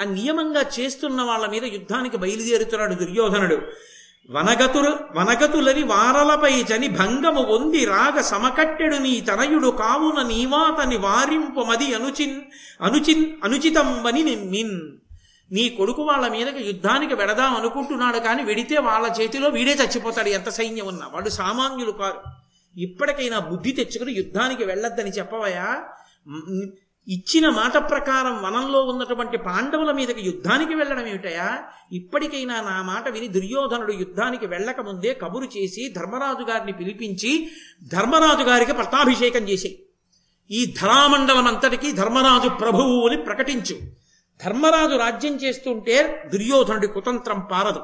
ఆ 0.00 0.04
నియమంగా 0.04 0.70
చేస్తున్న 0.80 1.22
వాళ్ళ 1.22 1.46
మీద 1.46 1.64
యుద్ధానికి 1.64 2.16
బయలుదేరుతున్నాడు 2.16 2.94
దుర్యోధనుడు. 2.94 3.58
వనగతులు 4.30 4.98
వనగతులని 5.14 5.82
వారలపై 5.82 6.62
చని 6.62 6.88
భంగము 6.88 7.42
వంది 7.42 7.84
రాగ 7.84 8.20
సమకట్టెడు 8.20 8.96
నీ 8.96 9.20
తనయుడు 9.20 9.68
కావున 9.70 10.22
నీవాతని 10.22 10.96
వారింపమది 10.96 11.94
అనుచిన్ 11.94 12.40
అనుచిన్ 12.80 13.44
అనుచితంబని 13.44 14.22
నిమ్మిన్ 14.22 14.76
నీ 15.52 15.68
కొడుకు 15.68 16.02
వాళ్ళ 16.02 16.28
మీదకి 16.28 16.64
యుద్ధానికి 16.64 17.14
వెడదాం 17.14 17.54
అనుకుంటున్నాడు 17.56 18.18
కానీ 18.18 18.42
వెడితే 18.42 18.78
వాళ్ళ 18.78 19.06
చేతిలో 19.20 19.48
వీడే 19.48 19.74
చచ్చిపోతాడు. 19.74 20.28
ఎంత 20.28 20.48
సైన్యం 20.48 20.86
ఉన్నా? 20.86 21.06
వాడు 21.12 21.28
సామాన్యులు 21.28 21.90
కారు. 21.90 22.20
ఇప్పటికైనా 22.76 23.38
బుద్ధి 23.38 23.72
తెచ్చుకుని 23.72 24.12
యుద్ధానికి 24.12 24.64
వెళ్ళొద్దని 24.64 25.10
చెప్పవయా 25.10 25.82
ఇచ్చిన 27.08 27.48
మాట 27.48 27.76
ప్రకారం 27.90 28.42
వనంలో 28.42 28.80
ఉన్నటువంటి 28.84 29.36
పాండవుల 29.36 29.92
మీదకి 29.92 30.20
యుద్ధానికి 30.20 30.74
వెళ్ళడం 30.74 31.06
ఏమిటయా 31.06 31.62
ఇప్పటికైనా 31.92 32.60
నా 32.60 32.82
మాట 32.82 33.08
విని 33.08 33.28
దుర్యోధనుడు 33.28 33.92
యుద్ధానికి 33.92 34.46
వెళ్ళక 34.46 34.80
ముందే 34.80 35.14
కబురు 35.14 35.44
చేసి 35.44 35.94
ధర్మరాజు 35.96 36.44
గారిని 36.50 36.72
పిలిపించి 36.72 37.50
ధర్మరాజు 37.88 38.42
గారికి 38.42 38.72
పట్టాభిషేకం 38.72 39.48
చేసి 39.48 39.78
ఈ 40.50 40.74
ధరామండలం 40.80 41.46
అంతటికీ 41.46 41.92
ధర్మరాజు 41.92 42.48
ప్రభువు 42.48 43.08
అని 43.08 43.16
ప్రకటించు. 43.16 44.01
ధర్మరాజు 44.44 44.96
రాజ్యం 44.96 45.34
చేస్తుంటే 45.34 46.22
దుర్యోధనుడి 46.32 46.86
కుతంత్రం 46.86 47.40
పారదు. 47.52 47.82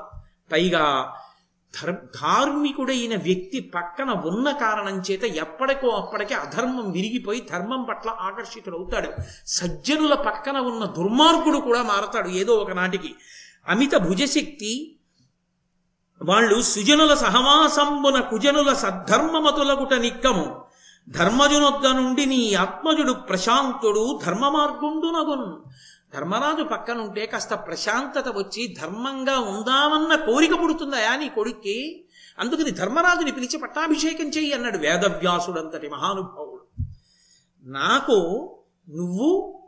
పైగా 0.52 1.14
ధర్ 1.74 1.94
ధార్మికుడైన 1.94 3.14
వ్యక్తి 3.16 3.72
పక్కన 3.74 4.10
ఉన్న 4.10 4.50
కారణం 4.50 5.02
చేత 5.10 5.24
ఎప్పటికో 5.24 5.88
అప్పటికే 5.88 6.34
అధర్మం 6.34 6.90
విరిగిపోయి 6.90 7.48
ధర్మం 7.52 7.82
పట్ల 7.82 8.10
ఆకర్షితుడవుతాడు. 8.10 9.08
సజ్జనుల 9.46 10.14
పక్కన 10.14 10.56
ఉన్న 10.56 10.84
దుర్మార్గుడు 10.84 11.58
కూడా 11.58 11.82
మారతాడు 11.82 12.28
ఏదో 12.28 12.54
ఒక 12.54 12.70
నాటికి. 12.70 13.14
అమిత 13.68 13.94
భుజశక్తి 13.96 14.98
వాళ్ళు 16.22 16.62
సుజనుల 16.62 17.14
సహవాసంబున 17.14 18.20
కుజనుల 18.20 18.74
సద్ధర్మమతులగుట 18.74 19.94
నిక్కము. 19.94 20.64
ధర్మజునొద్ద 21.08 21.86
నుండి 21.86 22.26
నీ 22.26 22.54
ఆత్మజుడు 22.54 23.12
ప్రశాంతుడు 23.12 24.20
ధర్మ 24.26 24.48
మార్గుండునగున్ 24.48 25.70
ధర్మరాజు 26.14 26.62
పక్కనుంటే 26.62 27.26
కాస్త 27.26 27.54
ప్రశాంతత 27.54 28.28
వచ్చి 28.28 28.76
ధర్మంగా 28.82 29.38
ఉందామన్న 29.38 30.14
కోరిక 30.14 30.62
పుడుతుందయా 30.62 31.16
నీ 31.16 31.28
కొడుక్కి? 31.28 32.04
అందుకని 32.38 32.70
ధర్మరాజుని 32.70 33.32
పిలిచి 33.32 33.58
పట్టాభిషేకం 33.58 34.24
చెయ్యి 34.24 34.52
అన్నాడు 34.52 34.78
వేదవ్యాసుడంతటి 34.78 35.88
మహానుభావుడు. 35.88 36.84
నాకు 37.62 38.12
నువ్వు 38.88 39.62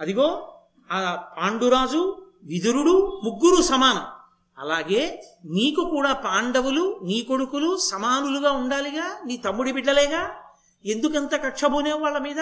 అదిగో 0.00 0.54
ఆ 0.92 1.24
పాండురాజు 1.38 2.26
విదురుడు 2.42 3.20
ముగ్గురు 3.24 3.62
సమానం. 3.62 4.02
అలాగే 4.58 5.22
నీకు 5.44 5.90
కూడా 5.90 6.12
పాండవులు 6.12 7.00
నీ 7.02 7.22
కొడుకులు 7.22 7.76
సమానులుగా 7.76 8.52
ఉండాలిగా 8.52 9.20
నీ 9.26 9.36
తమ్ముడి 9.36 9.72
బిడ్డలేగా? 9.72 10.30
ఎందుకంత 10.86 11.34
కక్షబోనే 11.34 11.92
వాళ్ళ 11.92 12.18
మీద? 12.18 12.40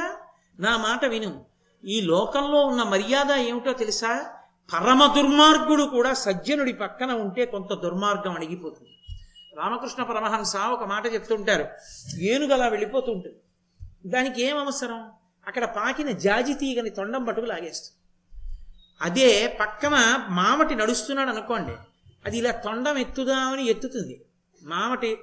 నా 0.58 0.76
మాట 0.76 1.04
విను. 1.04 1.44
ఈ 1.84 2.00
లోకంలో 2.00 2.66
ఉన్న 2.66 2.82
మర్యాద 2.82 3.32
ఏమిటో 3.32 3.72
తెలుసా? 3.72 4.26
పరమ 4.72 5.14
దుర్మార్గుడు 5.16 5.84
కూడా 5.84 6.14
సజ్జనుడి 6.14 6.72
పక్కన 6.72 7.12
ఉంటే 7.12 7.44
కొంత 7.44 7.74
దుర్మార్గం 7.74 8.34
అణిగిపోతుంది. 8.34 8.90
రామకృష్ణ 9.56 10.02
పరమహంస 10.02 10.56
ఒక 10.56 10.84
మాట 10.84 11.06
చెప్తుంటారు. 11.06 11.68
ఏనుగు 12.20 12.52
అలా 12.52 12.68
వెళ్ళిపోతూ 12.68 13.12
ఉంటుంది 13.12 13.36
దానికి 14.06 14.42
ఏం 14.42 14.58
అవసరం? 14.58 15.10
అక్కడ 15.46 15.64
పాకిన 15.64 16.10
జాజి 16.10 16.54
తీగని 16.54 16.90
తొండం 16.90 17.24
పట్టుకు 17.24 17.46
లాగేస్తుంది. 17.46 17.94
అదే 19.00 19.56
పక్కన 19.60 20.26
మామటి 20.30 20.74
నడుస్తున్నాడు 20.74 21.30
అనుకోండి. 21.30 21.72
అది 22.26 22.38
ఇలా 22.38 22.50
తొండం 22.50 22.98
ఎత్తుదామని 22.98 23.66
ఎత్తుతుంది. 23.66 24.24
మామటి 24.62 25.18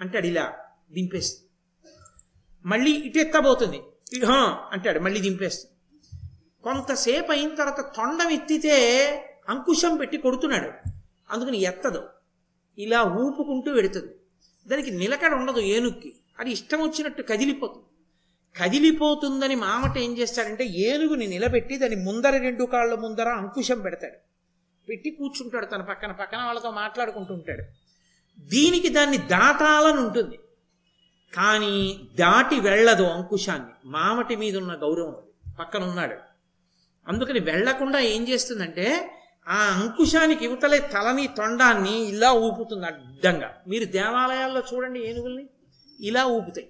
అంటాడు 0.00 0.26
ఇలా 0.26 0.52
దింపేస్తుంది. 0.92 1.48
మళ్ళీ 2.66 2.90
ఇటు 2.90 3.18
ఎత్తబోతుంది. 3.18 3.82
అంటాడు 4.72 5.00
మళ్ళీ 5.00 5.20
దింపేస్తుంది. 5.20 5.71
కొంతసేపు 6.64 7.32
అయిన 7.32 7.54
తర్వాత 7.54 7.80
తొండం 7.80 8.30
ఎత్తితే 8.30 9.16
అంకుశం 9.48 9.96
పెట్టి 9.96 10.16
కొడుతున్నాడు. 10.16 10.90
అందుకని 11.30 11.58
ఎత్తదు. 11.58 12.08
ఇలా 12.78 13.02
ఊపుకుంటూ 13.02 13.72
వెడుతుంది. 13.72 14.14
దానికి 14.66 14.90
నిలకడ 14.90 15.32
ఉండదు 15.32 15.60
ఏనుక్కి. 15.60 16.14
అది 16.38 16.50
ఇష్టం 16.50 16.80
వచ్చినట్టు 16.80 17.22
కదిలిపోతుంది. 17.22 17.84
కదిలిపోతుందని 18.58 19.54
మామట 19.54 19.98
ఏం 19.98 20.18
చేస్తాడంటే 20.18 20.64
ఏనుగుని 20.64 21.26
నిలబెట్టి 21.26 21.78
దాని 21.78 21.96
ముందర 21.96 22.36
రెండు 22.36 22.64
కాళ్ళ 22.64 22.94
ముందర 22.94 23.28
అంకుశం 23.28 23.80
పెడతాడు. 23.80 24.16
పెట్టి 24.88 25.10
కూర్చుంటాడు 25.10 25.66
తన 25.66 25.82
పక్కన 25.82 26.12
పక్కన 26.12 26.38
వాళ్ళతో 26.38 26.70
మాట్లాడుకుంటూ 26.70 27.34
ఉంటాడు. 27.34 27.62
దీనికి 28.40 28.88
దాన్ని 28.88 29.18
దాటాలని 29.18 30.00
ఉంటుంది. 30.00 30.38
కానీ 31.36 32.08
దాటి 32.14 32.60
వెళ్ళదు 32.60 33.02
అంకుశాన్ని. 33.02 33.68
మామటి 33.84 34.36
మీద 34.36 34.56
ఉన్న 34.56 34.74
గౌరవం 34.74 35.16
పక్కన 35.60 35.84
ఉన్నాడు 35.84 36.31
అందుకని 37.08 37.40
వెళ్ళకుండా 37.40 37.98
ఏం 37.98 38.28
చేస్తుందంటే 38.28 39.10
ఆ 39.48 39.56
అంకుశానికి 39.56 40.44
ఇవతలే 40.44 40.78
తలని 40.78 41.26
తొండాన్ని 41.26 41.98
ఇలా 41.98 42.32
ఊపుతుంది 42.32 42.86
అడ్డంగా. 42.86 43.54
మీరు 43.68 43.84
దేవాలయాల్లో 43.84 44.62
చూడండి 44.74 45.00
ఏనుగుల్ని. 45.00 45.46
ఇలా 46.00 46.24
ఊపుతాయి. 46.24 46.68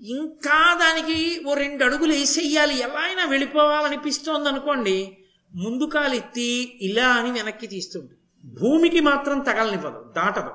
ఇంకా 0.00 0.78
దానికి 0.80 1.44
ఓ 1.46 1.54
రెండు 1.54 1.84
అడుగులు 1.84 2.12
వేసేయాలి. 2.12 2.78
ఎలా 2.78 3.00
అయినా 3.00 3.24
వెళ్ళిపోవాలనిపిస్తోంది 3.24 4.48
అనుకోండి 4.48 5.18
ముందు 5.54 5.84
కాలెత్తి 5.84 6.78
ఇలా 6.82 7.08
అని 7.08 7.30
వెనక్కి 7.30 7.66
తీస్తుంది. 7.66 8.12
భూమికి 8.44 9.00
మాత్రం 9.00 9.40
తగలనివ్వదు 9.40 10.12
దాటదు. 10.16 10.50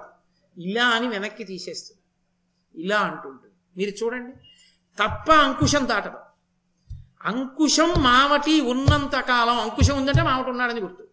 ఇలా 0.61 0.85
అని 0.85 1.07
వెనక్కి 1.07 1.43
తీసేస్తుంది. 1.43 2.01
ఇలా 2.83 2.99
అంటుంటుంది. 2.99 3.53
మీరు 3.77 4.03
చూడండి. 4.03 4.31
తప్ప 5.03 5.31
అంకుశం 5.31 5.87
దాటదు. 5.87 6.17
అంకుశం 7.25 7.93
మామటి 7.97 8.61
ఉన్నంత 8.61 9.19
కాలం 9.19 9.59
అంకుశం 9.59 9.97
ఉందంటే 9.97 10.23
మామటి 10.23 10.49
ఉన్నాడని 10.49 10.79
గుర్తు. 10.79 11.07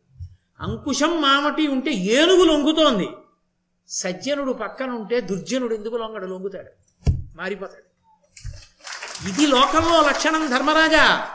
అంకుశం 0.61 1.23
మామటి 1.23 1.67
ఉంటే 1.67 1.91
ఏనుగు 1.91 2.45
లొంగుతోంది. 2.45 3.09
సజ్జనుడు 3.89 4.53
పక్కన 4.53 4.91
ఉంటే 4.91 5.21
దుర్జనుడు 5.21 5.75
ఎందుకు 5.75 5.97
లొంగడు? 5.97 6.27
లొంగుతాడు. 6.27 6.71
మారిపోతాడు. 7.37 7.91
ఇది 9.29 9.47
లోకంలో 9.47 10.03
లక్షణం 10.03 10.51
ధర్మరాజా. 10.51 11.29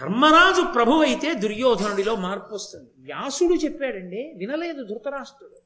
ధర్మరాజు 0.00 0.62
ప్రభు 0.62 1.02
అయితే 1.02 1.34
దుర్యోధనుడిలో 1.34 2.16
మార్పు 2.16 2.54
వస్తుంది. 2.54 2.90
వ్యాసుడు 2.98 3.54
చెప్పాడండి 3.54 4.32
వినలేదు 4.36 4.84
ధృతరాష్ట్రుడు. 4.84 5.56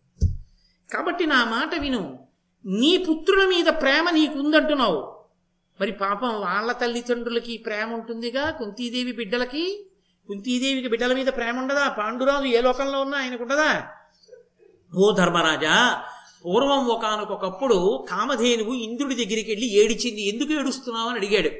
కాబట్టి 0.94 1.26
నా 1.26 1.44
మాట 1.44 1.80
విను. 1.80 2.18
నీ 2.64 2.96
పుత్రుల 2.96 3.46
మీద 3.46 3.64
ప్రేమ 3.64 4.10
నీకుందంటున్నావు. 4.10 5.15
మరి 5.80 5.92
పాపం 5.92 6.40
వాళ్ళ 6.40 6.72
తల్లిదండ్రులకి 6.72 7.56
ప్రేమ 7.56 7.94
ఉంటుందిగా? 7.94 8.50
కుంతీదేవి 8.50 9.12
బిడ్డలకి? 9.12 9.86
కుంతీదేవికి 10.28 10.88
బిడ్డల 10.88 11.12
మీద 11.14 11.26
ప్రేమ 11.26 11.58
ఉండదా? 11.58 11.88
పాండురాజు 11.88 12.44
ఏ 12.44 12.60
లోకంలో 12.60 13.00
ఉన్నా 13.00 13.18
ఆయనకుండదా 13.18 13.86
ఓ 14.94 15.10
ధర్మరాజా 15.10 16.02
పూర్వం 16.44 16.86
ఒకనకొకప్పుడు 16.86 18.06
కామధేనువు 18.10 18.74
ఇంద్రుడి 18.74 19.14
దగ్గరికి 19.14 19.50
వెళ్ళి 19.50 19.66
ఏడిచింది. 19.66 20.28
ఎందుకు 20.28 20.52
ఏడుస్తున్నావు 20.52 21.08
అని 21.08 21.18
అడిగాడు. 21.18 21.50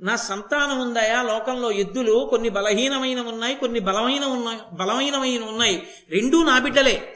నా 0.00 0.16
సంతానం 0.16 0.80
ఉందాయా? 0.80 1.22
లోకంలో 1.22 1.72
ఎద్దులు 1.72 2.26
కొన్ని 2.30 2.48
బలహీనమైన 2.48 3.20
ఉన్నాయి 3.20 3.54
కొన్ని 3.54 3.80
బలమైన 3.80 4.24
ఉన్నాయి 4.24 4.58
బలమైనమైన 4.72 5.42
ఉన్నాయి. 5.42 5.86
రెండూ 6.10 6.44
నా 6.44 6.58
బిడ్డలే. 6.58 7.13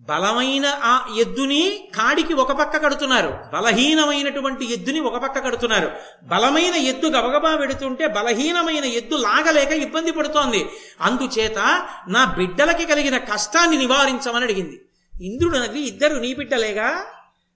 బలమైన 0.00 0.66
ఆ 0.66 1.14
ఎద్దుని 1.18 1.88
కాడికి 1.96 2.34
ఒక 2.34 2.52
పక్క 2.52 2.76
కడుతున్నారు. 2.76 3.38
బలహీనమైనటువంటి 3.52 4.72
ఎద్దుని 4.72 5.00
ఒక 5.00 5.22
పక్క 5.22 5.44
కడుతున్నారు. 5.44 5.90
బలమైన 6.22 6.74
ఎద్దు 6.74 7.06
గబగబా 7.06 7.56
పెడుతుంటే 7.56 8.06
బలహీనమైన 8.06 8.84
ఎద్దు 8.84 9.16
లాగలేక 9.16 9.68
ఇబ్బంది 9.68 10.12
పడుతోంది. 10.12 10.68
అందుచేత 11.00 11.88
నా 12.08 12.34
బిడ్డలకి 12.38 12.86
కలిగిన 12.86 13.18
కష్టాన్ని 13.18 13.78
నివారించమని 13.78 14.44
అడిగింది. 14.44 14.84
ఇంద్రుడు 15.22 15.58
నవ్వి 15.58 15.80
ఇద్దరు 15.80 16.14
నీ 16.14 16.34
బిడ్డలేగా? 16.34 17.04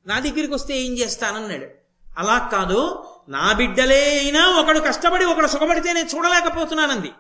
నా 0.07 0.19
దగ్గరికి 0.19 0.55
వస్తే 0.55 0.81
ఏం 0.81 0.99
చేస్తానన్నాడు. 0.99 1.67
అలా 2.19 2.49
కాదు. 2.53 3.05
నా 3.29 3.53
బిడ్డలే 3.53 4.19
అయినా 4.19 4.49
ఒకడు 4.49 4.79
కష్టపడి 4.79 5.25
ఒకడు 5.25 5.47
సుఖపడితే 5.47 5.93
నేను 5.93 6.09
చూడలేకపోతున్నానంది. 6.17 7.11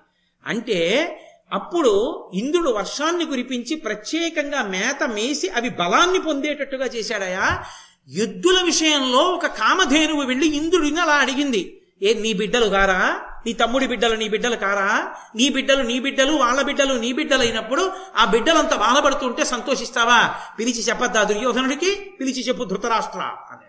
అంటే 0.46 1.08
అప్పుడు 1.52 2.30
ఇంద్రుడు 2.34 2.70
వర్షాన్ని 2.70 3.24
కురిపించి 3.24 3.76
ప్రత్యేకంగా 3.76 4.62
మేత 4.62 5.08
మేసి 5.08 5.48
అవి 5.48 5.68
బలాన్ని 5.68 6.18
పొందేటట్టుగా 6.18 6.86
చేశాడయా? 6.86 7.64
ఎద్దుల 8.08 8.62
విషయంలో 8.64 9.18
ఒక 9.18 9.46
కామధేనువు 9.46 10.22
వెళ్ళి 10.22 10.56
ఇంద్రుడిని 10.56 11.00
అలా 11.00 11.12
అడిగింది. 11.12 11.82
ఏ 12.02 12.14
నీ 12.14 12.32
బిడ్డలు 12.32 12.66
కారా? 12.66 13.20
నీ 13.46 13.52
తమ్ముడి 13.52 13.86
బిడ్డలు 13.86 14.16
నీ 14.16 14.28
బిడ్డలు 14.28 14.56
కారా? 14.56 15.14
నీ 15.36 15.48
బిడ్డలు 15.48 15.82
నీ 15.82 16.00
బిడ్డలు 16.00 16.32
వాళ్ళ 16.32 16.62
బిడ్డలు 16.62 16.94
నీ 16.94 17.12
బిడ్డలు 17.12 17.40
అయినప్పుడు 17.40 17.92
ఆ 18.16 18.24
బిడ్డలంతా 18.24 18.76
బాధపడుతుంటే 18.76 19.44
సంతోషిస్తావా? 19.44 20.34
పిలిచి 20.58 20.82
చెప్పద్దా 20.82 21.24
దుర్యోధనుడికి? 21.24 22.16
పిలిచి 22.20 22.42
చెప్పు 22.42 22.64
ధృతరాష్ట్ర 22.64 23.18
అని 23.50 23.66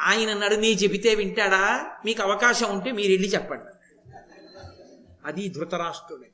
ఆయన 0.00 0.30
అన్నాడు 0.30 0.54
నీ 0.54 0.72
చెబితే 0.72 1.14
వింటాడా? 1.14 1.86
మీకు 2.04 2.22
అవకాశం 2.22 2.70
ఉంటే 2.70 2.92
మీరు 2.92 3.08
వెళ్ళి 3.08 3.28
చెప్పండి. 3.28 3.72
అది 5.24 5.48
ధృతరాష్ట్రుడే. 5.48 6.30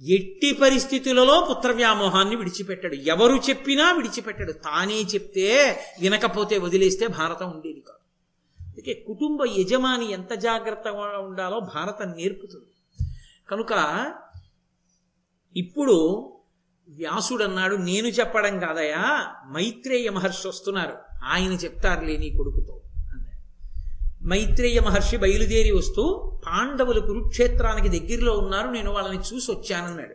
ఎట్టి 0.00 0.52
పరిస్థితులలో 0.52 1.46
పుత్ర 1.50 1.72
వ్యామోహాన్ని 1.72 2.36
విడిచిపెట్టాడు. 2.36 2.94
ఎవరు 2.94 3.36
చెప్పినా 3.36 3.92
విడిచిపెట్టాడు. 3.92 4.52
తానే 4.52 4.94
చెప్తే 4.94 5.80
వినకపోతే 6.00 6.58
వదిలేస్తే 6.58 7.06
భారతం 7.06 7.50
ఉండేది 7.50 7.80
కాదు. 7.80 7.98
అందుకే 8.62 9.04
కుటుంబ 9.06 9.38
యజమాని 9.58 10.12
ఎంత 10.12 10.32
జాగ్రత్తగా 10.32 11.18
ఉండాలో 11.18 11.60
భారతం 11.60 12.12
నేర్పుతుంది. 12.16 13.02
కనుక 13.50 13.72
ఇప్పుడు 15.56 16.32
వ్యాసుడు 16.88 17.44
అన్నాడు 17.44 17.76
నేను 17.76 18.06
చెప్పడం 18.06 18.58
కాదయా 18.58 19.34
మైత్రేయ 19.52 20.10
మహర్షి 20.10 20.48
వస్తున్నారు. 20.48 20.98
ఆయన 21.24 21.52
చెప్తారులే 21.52 22.16
నీ 22.16 22.30
కొడుకుతో. 22.30 22.77
మైత్రేయ 24.26 24.80
మహర్షి 24.80 25.16
బయలుదేరి 25.16 25.72
వస్తూ 25.72 26.32
పాండవులు 26.46 27.00
కురుక్షేత్రానికి 27.00 27.98
దగ్గరలో 27.98 28.38
ఉన్నారు 28.38 28.68
నేను 28.68 28.90
వాళ్ళని 28.90 29.18
చూసి 29.18 29.52
వచ్చానన్నాడు. 29.52 30.14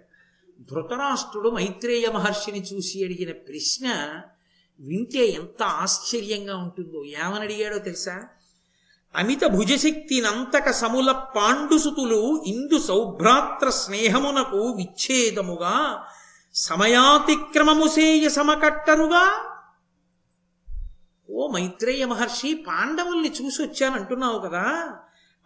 ధృతరాష్ట్రుడు 0.72 1.50
మైత్రేయ 1.50 2.08
మహర్షిని 2.08 2.64
చూసి 2.64 3.04
అడిగిన 3.04 3.32
ప్రశ్న 3.32 4.12
వింటే 4.80 5.28
ఎంత 5.28 5.64
ఆశ్చర్యంగా 5.64 6.56
ఉంటుందో 6.56 7.04
ఏమని 7.04 7.42
అడిగాడో 7.42 7.78
తెలుసా? 7.78 8.24
అమిత 9.16 9.46
భుజశక్తినంతక 9.46 10.72
సముల 10.72 11.12
పాండుసుతులు 11.12 12.44
ఇందు 12.48 12.80
సౌభ్రాత్ర 12.80 13.70
స్నేహమునకు 13.70 14.58
విచ్ఛేదముగా 14.58 16.04
సమయాతిక్రమము 16.54 17.88
సేయ 17.88 18.30
సమకట్టరుగా 18.30 19.53
ఓ 21.34 21.48
మైత్రేయ 21.48 22.06
మహర్షి 22.06 22.54
పాండవుల్ని 22.54 23.30
చూసి 23.30 23.63
వచ్చానంటున్నావు 23.63 24.40
కదా. 24.40 24.94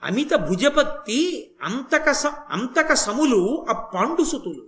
అమిత 0.03 0.33
భుజపత్తి 0.33 1.51
అంతక 1.61 2.09
అంతక 2.49 2.93
సములు 2.93 3.65
ఆ 3.69 3.73
పాండుసుతులు. 3.73 4.67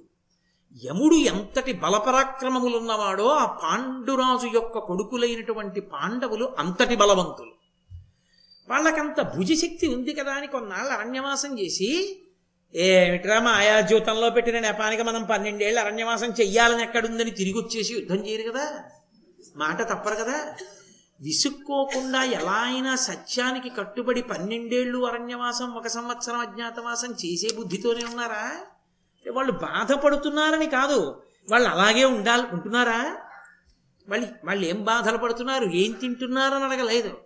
యముడు 0.85 1.15
ఎంతటి 1.15 1.73
బలపరాక్రమములున్నవాడో 1.73 3.27
ఆ 3.27 3.45
పాండురాజు 3.45 4.47
యొక్క 4.47 4.79
కొడుకులైనటువంటి 4.79 5.81
పాండవులు 5.81 6.55
అంతటి 6.59 6.95
బలవంతులు. 6.95 7.51
వాళ్ళకంత 8.69 9.21
భుజశక్తి 9.21 9.88
ఉంది 9.88 10.13
కదా 10.13 10.31
అని 10.31 10.47
కొన్నాళ్ళు 10.47 10.93
అరణ్యవాసం 10.93 11.59
చేసి 11.59 12.21
ఏమిట్రా 12.75 13.39
మాయా 13.39 13.81
జీవితంలో 13.81 14.29
పెట్టిన 14.29 14.59
నెపానికి 14.59 15.03
మనం 15.03 15.23
పన్నెండేళ్ళు 15.23 15.79
అరణ్యవాసం 15.79 16.27
చెయ్యాలని 16.27 16.83
ఎక్కడుందని 16.83 17.31
తిరిగి 17.31 17.57
వచ్చేసి 17.59 17.93
యుద్ధం 17.93 18.27
చేయరు 18.27 18.51
కదా. 18.51 18.83
మాట 19.55 19.81
తప్పరు 19.81 20.15
కదా. 20.15 20.53
విసుక్కోకుండా 21.21 22.23
ఎలా 22.23 22.51
అయినా 22.51 22.95
సత్యానికి 22.95 23.69
కట్టుబడి 23.69 24.21
పన్నెండేళ్ళు 24.21 25.05
అరణ్యవాసం 25.05 25.73
ఒక 25.73 25.88
సంవత్సరం 25.88 26.39
అజ్ఞాతవాసం 26.39 27.11
చేసే 27.11 27.55
బుద్ధితోనే 27.55 28.05
ఉన్నారా? 28.05 28.51
వాళ్ళు 29.33 29.51
బాధపడుతున్నారని 29.51 30.65
కాదు. 30.65 31.21
వాళ్ళు 31.51 31.69
అలాగే 31.69 32.05
ఉండాలి 32.05 32.43
ఉంటున్నారా? 32.53 33.17
వాళ్ళు 34.09 34.27
వాళ్ళు 34.45 34.65
ఏం 34.65 34.83
బాధలు 34.83 35.17
పడుతున్నారు? 35.17 35.65
ఏం 35.65 35.91
తింటున్నారని 35.91 36.63
అడగలేదు. 36.63 37.17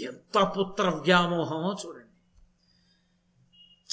ఎంత 0.00 0.52
పుత్ర 0.58 0.88
వ్యామోహమో 0.88 1.76
చూడండి. 1.86 2.02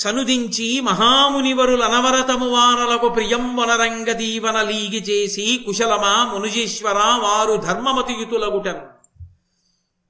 చనుదించి 0.01 0.81
మహామునివరులు 0.81 1.83
అనవరతము 1.83 2.49
వారలకు 2.49 3.09
ప్రియం 3.09 3.55
వనరంగ 3.55 4.11
దీవన 4.11 4.61
లీగి 4.61 5.03
చేసి 5.03 5.63
కుశలమా 5.65 6.25
మునుజేశ్వర 6.33 6.97
వారు 6.97 7.57
ధర్మమతియుతులగుటను. 7.57 9.02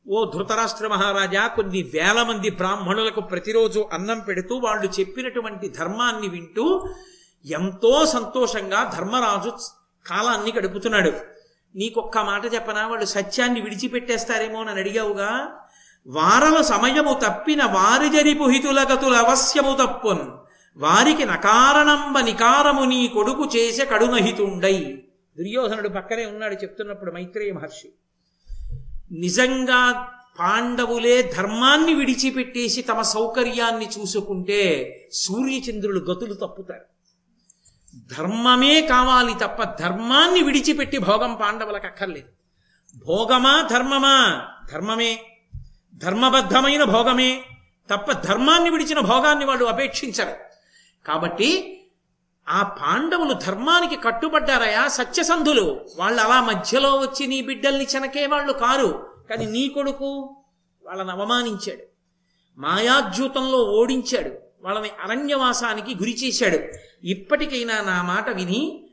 ఓ 0.07 0.31
ధృతరాష్ట్ర 0.36 0.88
మహారాజా 0.88 1.48
కొన్ని 1.48 1.81
వేల 1.83 2.24
మంది 2.24 2.50
బ్రాహ్మణులకు 2.50 3.22
ప్రతిరోజు 3.22 3.89
అన్నం 3.93 4.19
పెడుతూ 4.19 4.55
వాళ్ళు 4.55 5.00
చెప్పినటువంటి 5.00 5.69
ధర్మాన్ని 5.69 6.27
వింటూ 6.27 6.89
ఎంతో 7.45 8.05
సంతోషంగా 8.05 8.93
ధర్మరాజు 8.98 9.50
కాలాన్ని 10.07 10.51
గడుపుతున్నాడు. 10.51 11.12
నీకొక్క 11.75 12.17
మాట 12.17 12.53
చెప్పనా? 12.53 12.88
వాళ్ళు 12.88 13.05
సత్యాన్ని 13.05 13.62
విడిచిపెట్టేస్తారేమో 13.62 14.62
అని 14.62 14.79
అడిగావుగా 14.79 15.60
వారల 16.07 16.62
సమయము 16.62 17.13
తప్పిన 17.13 17.63
వారి 17.63 18.10
జరిపు 18.10 18.43
హితులగతుల 18.43 19.15
అవశ్యము 19.15 19.77
తప్పున్ 19.86 20.31
వారికి 20.77 21.25
నకారణంబ 21.25 22.19
నికారము 22.19 22.83
నీ 22.83 23.07
కొడుకు 23.07 23.45
చేసే 23.55 23.86
కడునహితుండై. 23.86 25.03
దుర్యోధనుడు 25.38 25.89
పక్కనే 25.89 26.25
ఉన్నాడు 26.25 26.53
చెప్తున్నప్పుడు 26.53 27.12
మైత్రేయ 27.12 27.51
మహర్షి. 27.51 27.93
నిజంగా 29.13 30.10
పాండవులే 30.39 31.21
ధర్మాన్ని 31.21 31.93
విడిచిపెట్టేసి 31.93 32.82
తమ 32.82 33.02
సౌకర్యాన్ని 33.02 33.89
చూసుకుంటే 33.99 34.89
సూర్యచంద్రులు 35.13 35.99
గతులు 35.99 36.34
తప్పుతారు. 36.34 36.86
ధర్మమే 38.17 38.82
కావాలి 38.82 39.34
తప్ప 39.34 39.63
ధర్మాన్ని 39.84 40.43
విడిచిపెట్టి 40.43 40.97
భోగం 40.97 41.36
పాండవులకు 41.36 41.86
అక్కర్లేదు. 41.86 42.28
భోగమా 43.06 43.67
ధర్మమా? 43.71 44.47
ధర్మమే. 44.71 45.23
ధర్మబద్ధమైన 45.95 46.84
భోగమే. 46.84 47.43
తప్ప 47.89 48.12
ధర్మాన్ని 48.12 48.69
విడిచిన 48.69 48.99
భోగాన్ని 48.99 49.45
వాళ్ళు 49.45 49.65
అపేక్షించరు. 49.65 50.34
కాబట్టి 51.08 51.83
ఆ 52.49 52.63
పాండవులు 52.63 53.34
ధర్మానికి 53.34 53.95
కట్టుబడ్డారయా 53.95 54.88
సత్యసంధులు. 54.88 55.86
వాళ్ళు 55.97 56.21
అలా 56.21 56.41
మధ్యలో 56.41 56.95
వచ్చి 56.95 57.27
నీ 57.27 57.41
బిడ్డల్ని 57.41 57.88
చెనకే 57.95 58.25
వాళ్ళు 58.25 58.53
కారు. 58.53 59.10
కానీ 59.29 59.45
నీ 59.45 59.67
కొడుకు 59.67 60.36
వాళ్ళని 60.86 61.12
అవమానించాడు. 61.12 61.84
మాయాద్యూతంలో 62.58 63.58
ఓడించాడు. 63.58 64.32
వాళ్ళని 64.63 64.89
అరణ్యవాసానికి 65.03 65.95
గురి 65.95 66.12
చేశాడు. 66.12 66.60
ఇప్పటికైనా 67.08 67.82
నా 67.82 68.01
మాట 68.01 68.29
విని 68.29 68.89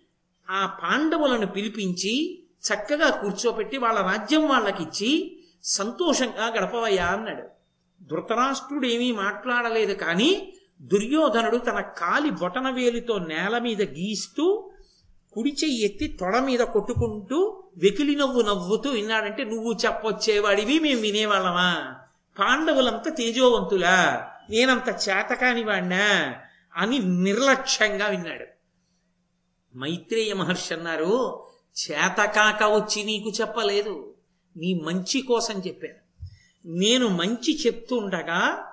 ఆ 0.50 0.66
పాండవులను 0.66 1.46
పిలిపించి 1.46 2.42
చక్కగా 2.68 3.10
కూర్చోపెట్టి 3.10 3.78
వాళ్ళ 3.78 4.00
రాజ్యం 4.00 4.48
వాళ్ళకిచ్చి 4.48 5.38
సంతోషంగా 5.64 6.46
గడపవయ్యా 6.46 7.06
అన్నాడు. 7.06 7.42
ధృతరాష్ట్రుడేమీ 8.04 9.12
మాట్లాడలేదు 9.12 9.94
కానీ 9.94 10.52
దుర్యోధనుడు 10.80 11.56
తన 11.56 11.80
కాలి 11.80 12.30
బొటన 12.30 12.70
వేలితో 12.70 13.18
నేల 13.18 13.58
మీద 13.58 13.82
గీస్తూ 13.82 14.72
కుడి 15.32 15.56
చెయ్యి 15.64 15.84
ఎత్తి 15.84 16.08
తొడ 16.08 16.38
మీద 16.38 16.60
కొట్టుకుంటూ 16.60 17.64
వెకిలి 17.76 18.16
నవ్వు 18.16 18.42
నవ్వుతూ 18.42 18.90
విన్నాడంటే 18.90 19.44
నువ్వు 19.44 19.72
చెప్పొచ్చేవాడివి 19.72 20.78
మేము 20.78 21.00
వినేవాళ్ళమా? 21.00 21.94
పాండవులంతా 22.38 23.10
తేజోవంతులా? 23.10 24.28
నేనంత 24.50 24.88
చేతకాని 24.88 25.64
వాణ్ణా? 25.64 26.34
అని 26.76 26.98
నిర్లక్ష్యంగా 26.98 28.06
విన్నాడు. 28.06 28.46
మైత్రేయ 29.78 30.32
మహర్షి 30.32 30.74
అన్నారు 30.74 31.44
చేతకాక 31.90 32.62
వచ్చి 32.62 33.04
నీకు 33.04 33.30
చెప్పలేదు. 33.40 34.14
నీ 34.56 34.74
మంచి 34.74 35.22
కోసం 35.22 35.62
చెప్పాను. 35.66 36.26
నేను 36.66 37.08
మంచి 37.08 37.58
చెప్తుండగా 37.66 38.69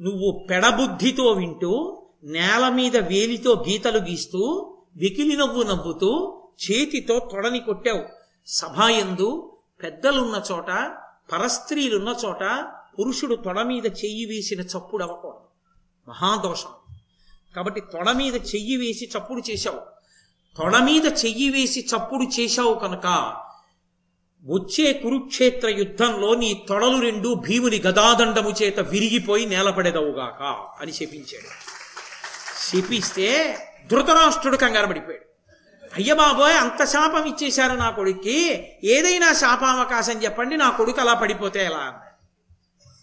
నువ్వు 0.00 0.46
పెడబుద్ధితో 0.50 1.32
వింటూ 1.32 2.02
నేల 2.24 2.68
మీద 2.68 2.96
వేలితో 2.96 3.64
గీతలు 3.68 3.98
గీస్తూ 3.98 4.74
వెకిలి 4.96 5.36
నవ్వు 5.36 5.62
నవ్వుతూ 5.62 6.42
చేతితో 6.64 7.18
తొడని 7.32 7.60
కొట్టావు. 7.60 8.04
సభాయందు 8.46 9.56
పెద్దలున్న 9.82 10.42
చోట 10.52 10.96
పరస్త్రీలున్న 11.32 12.14
చోట 12.24 12.72
పురుషుడు 12.98 13.34
తొడ 13.34 13.62
మీద 13.62 13.86
చెయ్యి 13.86 14.24
వేసిన 14.24 14.60
చప్పుడు 14.60 15.02
అవ్వకూడదు. 15.02 15.40
మహాదోషం. 16.08 16.70
కాబట్టి 17.56 17.80
తొడ 17.80 18.10
మీద 18.10 18.34
చెయ్యి 18.34 18.76
వేసి 18.76 19.10
చప్పుడు 19.18 19.50
చేశావు. 19.50 19.80
తొడ 20.58 20.76
మీద 20.76 21.06
చెయ్యి 21.06 21.50
వేసి 21.50 21.86
చప్పుడు 21.96 22.40
చేశావు 22.40 22.74
కనుక 22.74 23.36
వచ్చే 24.48 24.92
కురుక్షేత్ర 24.92 25.68
యుద్ధంలో 25.68 26.34
నీ 26.34 26.62
తొడలు 26.68 27.00
రెండు 27.00 27.34
భీముని 27.34 27.80
గదాదండము 27.86 28.54
చేత 28.62 28.80
విరిగిపోయి 28.80 29.46
నేలపడేదవుగాక 29.46 30.42
అని 30.80 30.92
శపించాడు. 30.92 31.50
శపిస్తే 32.68 33.58
ధృతరాష్ట్రుడు 33.90 34.56
కంగారు 34.56 34.86
పడిపోయాడు. 34.86 35.24
అయ్య 35.96 36.14
బాబోయ్ 36.14 36.54
అంత 36.54 36.84
శాపం 36.84 37.24
ఇచ్చేశారు 37.24 37.76
నా 37.76 37.90
కొడుక్కి. 37.90 38.68
ఏదైనా 38.84 39.32
శాపావకాశం 39.32 40.24
చెప్పండి 40.24 40.56
నా 40.56 40.70
కొడుకు 40.70 41.00
అలా 41.00 41.14
పడిపోతే 41.14 41.64
ఎలా? 41.64 41.76
అన్నాడు 41.76 42.09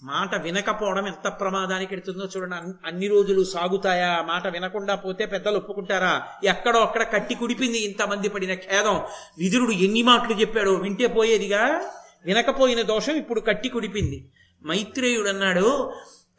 మాట 0.03 0.41
వినకపోవడం 0.41 1.07
ఎంత 1.07 1.27
ప్రమాదానికి 1.27 1.95
ఎడుతుందో 1.95 2.27
చూడండి. 2.38 2.88
అన్ని 2.88 3.07
రోజులు 3.07 3.43
సాగుతాయా? 3.43 4.21
మాట 4.27 4.47
వినకుండా 4.47 4.95
పోతే 4.95 5.25
పెద్దలు 5.25 5.57
ఒప్పుకుంటారా? 5.57 6.23
ఎక్కడో 6.43 6.79
అక్కడ 6.79 7.03
కట్టి 7.03 7.36
కుడిపింది 7.36 7.77
ఇంతమంది 7.77 8.29
పడిన 8.29 8.53
ఖేదం. 8.53 9.01
విదురుడు 9.38 9.71
ఎన్ని 9.71 10.03
మాటలు 10.03 10.41
చెప్పాడో 10.41 10.73
వింటే 10.73 11.07
పోయేదిగా? 11.07 11.81
వినకపోయిన 12.25 12.81
దోషం 12.81 13.13
ఇప్పుడు 13.13 13.39
కట్టి 13.39 13.69
కుడిపింది. 13.69 14.29
మైత్రేయుడు 14.67 15.29
అన్నాడు 15.29 15.93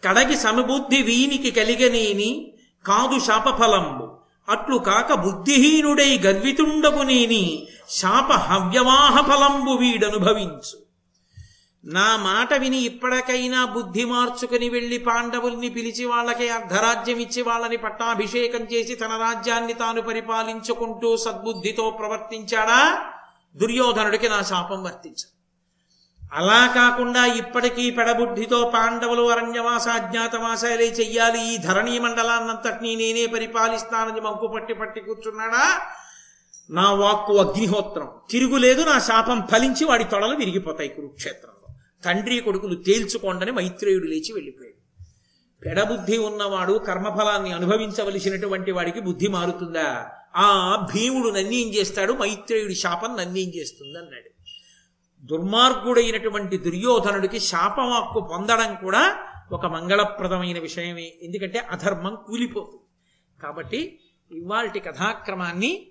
కడగి 0.08 0.36
సమబుద్ధి 0.36 1.02
వీనికి 1.02 1.50
కలిగనేని 1.50 2.52
కాదు 2.86 3.18
శాపఫలంబు. 3.18 4.18
అట్లు 4.48 4.76
కాక 4.76 5.14
బుద్ధిహీనుడై 5.14 6.18
గర్వితుండగు 6.18 7.02
నేని 7.02 7.68
శాప 7.88 8.32
హవ్యవాహ 8.32 9.20
ఫలంబు 9.20 9.70
వీడనుభవించు. 9.70 10.87
నా 11.84 12.16
మాట 12.16 12.54
విని 12.54 12.78
ఇప్పటికైనా 12.78 13.64
బుద్ధి 13.64 14.04
మార్చుకుని 14.04 14.68
వెళ్ళి 14.68 14.98
పాండవుల్ని 14.98 15.68
పిలిచి 15.68 16.04
వాళ్ళకి 16.04 16.48
అర్ధరాజ్యం 16.48 17.18
ఇచ్చి 17.18 17.42
వాళ్ళని 17.42 17.76
పట్టాభిషేకం 17.76 18.60
చేసి 18.72 18.94
తన 18.94 19.16
రాజ్యాన్ని 19.16 19.72
తాను 19.72 20.02
పరిపాలించుకుంటూ 20.02 21.16
సద్బుద్ధితో 21.16 21.90
ప్రవర్తించాడా? 21.90 23.10
దుర్యోధనుడికి 23.56 24.28
నా 24.28 24.42
శాపం 24.42 24.82
వర్తించదు. 24.82 25.38
అలా 26.32 26.66
కాకుండా 26.66 27.26
ఇప్పటికీ 27.26 27.90
పెడబుద్ధితో 27.90 28.72
పాండవులు 28.74 29.30
అరణ్యవాస 29.30 29.88
అజ్ఞాతవాసాలే 29.88 30.86
చెయ్యాలి. 30.86 31.54
ఈ 31.54 31.56
ధరణీ 31.56 31.98
మండలాన్నంతటినీ 31.98 32.96
నేనే 32.96 33.26
పరిపాలిస్తానని 33.26 34.20
మంకు 34.20 34.46
పట్టి 34.46 34.74
పట్టి 34.74 35.00
కూర్చున్నాడా? 35.00 35.80
నా 36.70 36.92
వాక్కు 36.92 37.36
అగ్నిహోత్రం. 37.38 38.10
తిరుగులేదు 38.30 38.82
నా 38.82 38.98
శాపం 38.98 39.48
ఫలించి 39.52 39.84
వాడి 39.84 40.04
తొడలు 40.04 40.36
విరిగిపోతాయి 40.36 40.88
కురుక్షేత్రం 40.88 41.57
తండ్రి 42.04 42.40
కొడుకులు 42.40 42.74
తేల్చుకోండని 42.74 43.50
మైత్రేయుడు 43.52 44.04
లేచి 44.04 44.32
వెళ్ళిపోయాడు. 44.32 44.78
పెడబుద్ధి 45.64 46.18
ఉన్నవాడు 46.18 46.72
కర్మఫలాన్ని 46.72 47.52
అనుభవించవలసినటువంటి 47.52 48.72
వాడికి 48.72 49.00
బుద్ధి 49.00 49.28
మారుతుందా? 49.28 50.10
ఆ 50.36 50.76
భీముడు 50.94 51.28
నన్నేం 51.28 51.68
చేస్తాడు? 51.68 52.12
మైత్రేయుడి 52.12 52.74
శాపం 52.74 53.16
నన్నేం 53.16 53.48
చేస్తుంది 53.48 53.98
అన్నాడు. 53.98 54.30
దుర్మార్గుడైనటువంటి 55.26 56.56
దుర్యోధనుడికి 56.56 57.40
శాపమాక్కు 57.40 58.28
పొందడం 58.32 58.74
కూడా 58.74 59.18
ఒక 59.52 59.66
మంగళప్రదమైన 59.66 60.58
విషయమే. 60.58 61.14
ఎందుకంటే 61.22 61.58
అధర్మం 61.58 62.18
కూలిపోతుంది. 62.26 62.82
కాబట్టి 63.42 63.98
ఇవాల్టి 64.32 64.80
కథాక్రమాన్ని 64.80 65.87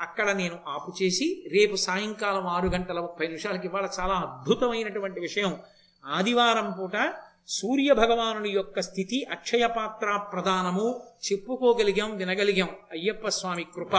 అక్కడ 0.00 0.30
నేను 0.30 0.58
ఆపు 0.68 0.92
చేసి 1.02 1.50
రేపు 1.52 1.76
సాయంకాలం 1.76 2.46
ఆరు 2.46 2.68
గంటల 2.68 3.00
ముప్పై 3.00 3.26
నిమిషాలకి 3.26 3.66
ఇవాళ 3.66 3.88
చాలా 4.00 4.14
అద్భుతమైనటువంటి 4.14 5.20
విషయం. 5.20 5.60
ఆదివారం 6.06 6.74
పూట 6.78 7.14
సూర్య 7.48 7.92
భగవానుని 7.92 8.50
యొక్క 8.50 8.80
స్థితి 8.80 9.24
అక్షయ 9.24 9.66
పాత్ర 9.66 10.16
ప్రదానము 10.16 11.02
చెప్పుకోగలిగాం 11.32 12.16
వినగలిగాం. 12.16 12.68
అయ్యప్ప 12.92 13.28
స్వామి 13.28 13.64
కృప. 13.64 13.96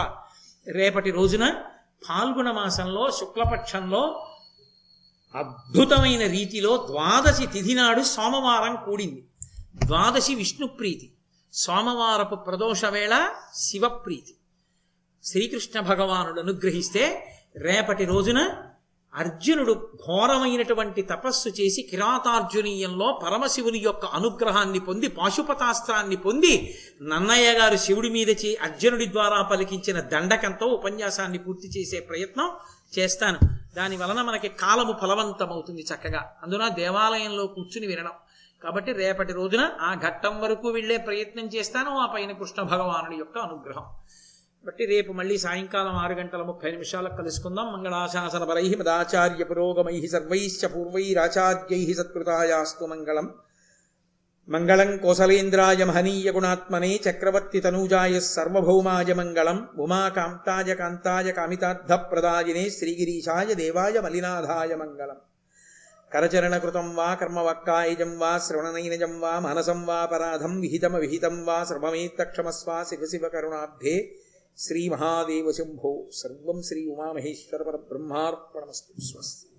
రేపటి 0.68 1.10
రోజున 1.10 1.62
పాల్గొన 2.10 2.50
మాసంలో 2.50 3.10
శుక్లపక్షంలో 3.10 4.30
అద్భుతమైన 5.34 6.26
రీతిలో 6.26 6.86
ద్వాదశి 6.90 7.46
తిథి 7.46 7.74
నాడు 7.74 8.02
సోమవారం 8.02 8.76
కూడింది. 8.84 9.24
ద్వాదశి 9.86 10.34
విష్ణుప్రీతి. 10.34 11.12
సోమవారపు 11.52 12.34
ప్రదోష 12.34 12.84
వేళ 12.84 13.30
శివప్రీతి. 13.54 14.34
శ్రీకృష్ణ 15.24 15.80
భగవానుడు 15.80 16.40
అనుగ్రహిస్తే 16.40 17.26
రేపటి 17.56 18.04
రోజున 18.04 18.50
అర్జునుడు 19.14 19.72
ఘోరమైనటువంటి 19.96 21.02
తపస్సు 21.02 21.48
చేసి 21.48 21.82
కిరాతార్జునీయంలో 21.82 23.20
పరమశివుని 23.24 23.78
యొక్క 23.78 24.06
అనుగ్రహాన్ని 24.06 24.78
పొంది 24.78 25.08
పాశుపతాస్త్రాన్ని 25.08 26.16
పొంది 26.16 26.78
నన్నయ్య 27.02 27.52
గారు 27.52 27.76
శివుడి 27.76 28.08
మీద 28.08 28.30
చే 28.30 28.58
అర్జునుడి 28.62 29.06
ద్వారా 29.06 29.42
పలికించిన 29.42 30.00
దండకంతో 30.00 30.66
ఉపన్యాసాన్ని 30.66 31.38
పూర్తి 31.38 31.68
చేసే 31.68 32.00
ప్రయత్నం 32.00 32.50
చేస్తాను. 32.98 33.38
దాని 33.76 33.96
వలన 33.96 34.22
మనకి 34.22 34.48
కాలము 34.48 34.94
ఫలవంతమవుతుంది 35.02 35.86
చక్కగా. 35.94 36.36
అందున 36.42 36.68
దేవాలయంలో 36.68 37.46
కూర్చుని 37.46 37.86
వినడం. 37.86 38.12
కాబట్టి 38.62 38.92
రేపటి 38.92 39.32
రోజున 39.32 39.70
ఆ 39.80 39.94
ఘట్టం 39.94 40.40
వరకు 40.40 40.68
వెళ్ళే 40.68 40.96
ప్రయత్నం 40.96 41.46
చేస్తాను 41.46 41.98
ఆ 41.98 42.06
పైన 42.06 42.32
కృష్ణ 42.32 42.62
భగవానుడి 42.62 43.16
యొక్క 43.16 43.38
అనుగ్రహం. 43.38 43.84
బట్టి 44.66 44.84
రేపు 44.84 45.12
మళ్ళీ 45.12 45.38
సాయంకాలం 45.38 45.92
ఆరు 45.92 46.14
గంటల 46.14 46.42
ముప్పై 46.42 46.70
నిమిషాలకు 46.70 47.16
కలుసుకుందాం. 47.16 47.72
మంగళాశాసన 47.72 48.44
పరై 48.44 48.74
మదాచార్య 48.74 49.44
పురోగమై 49.44 50.06
సర్వైశ్చ 50.06 50.66
పూర్వైరాచార్యై 50.66 51.94
సత్కృతాయాస్తు 51.94 52.84
మంగళం. 52.84 53.34
మంగళం 54.48 54.96
కోసలేంద్రాయ 54.96 55.84
మహనీయ 55.84 56.32
గుణాత్మనే 56.32 57.00
చక్రవర్తి 57.10 57.60
తనూజాయ 57.60 58.20
సర్వభౌమాయ 58.20 59.14
మంగళం. 59.14 59.68
ఉమాకాంతాయ 59.78 60.74
కాంతాయ 60.74 61.32
కామితార్థ 61.32 61.92
ప్రదాయినే 61.92 62.70
శ్రీగిరీశాయ 62.70 63.54
దేవాయ 63.54 64.00
మలినాథాయ 64.00 64.74
మంగళం. 64.74 65.16
కరచరణకృతం 66.12 66.96
వా 66.96 67.14
కర్మవక్కాయజం 67.14 68.18
వా 68.18 68.38
శ్రవణనైనజం 68.38 69.20
వా 69.20 69.38
మనసం 69.38 69.86
వా 69.86 70.06
పరాధం 70.06 70.60
విహితమ 70.60 70.96
విహితం 70.96 71.46
వా 71.46 71.64
సర్వమేత్తక్షమస్వా 71.64 72.82
శివ 72.82 73.06
శివ 73.06 73.28
కరుణాబ్ధే 73.28 74.14
శ్రీమహాదేవశంభో 74.58 76.06
సర్వం 76.12 76.62
శ్రీ 76.62 76.86
ఉమామహేశ్వర 76.86 77.62
పరబ్రహ్మార్పణమస్తు. 77.62 79.00
స్వస్తి. 79.00 79.53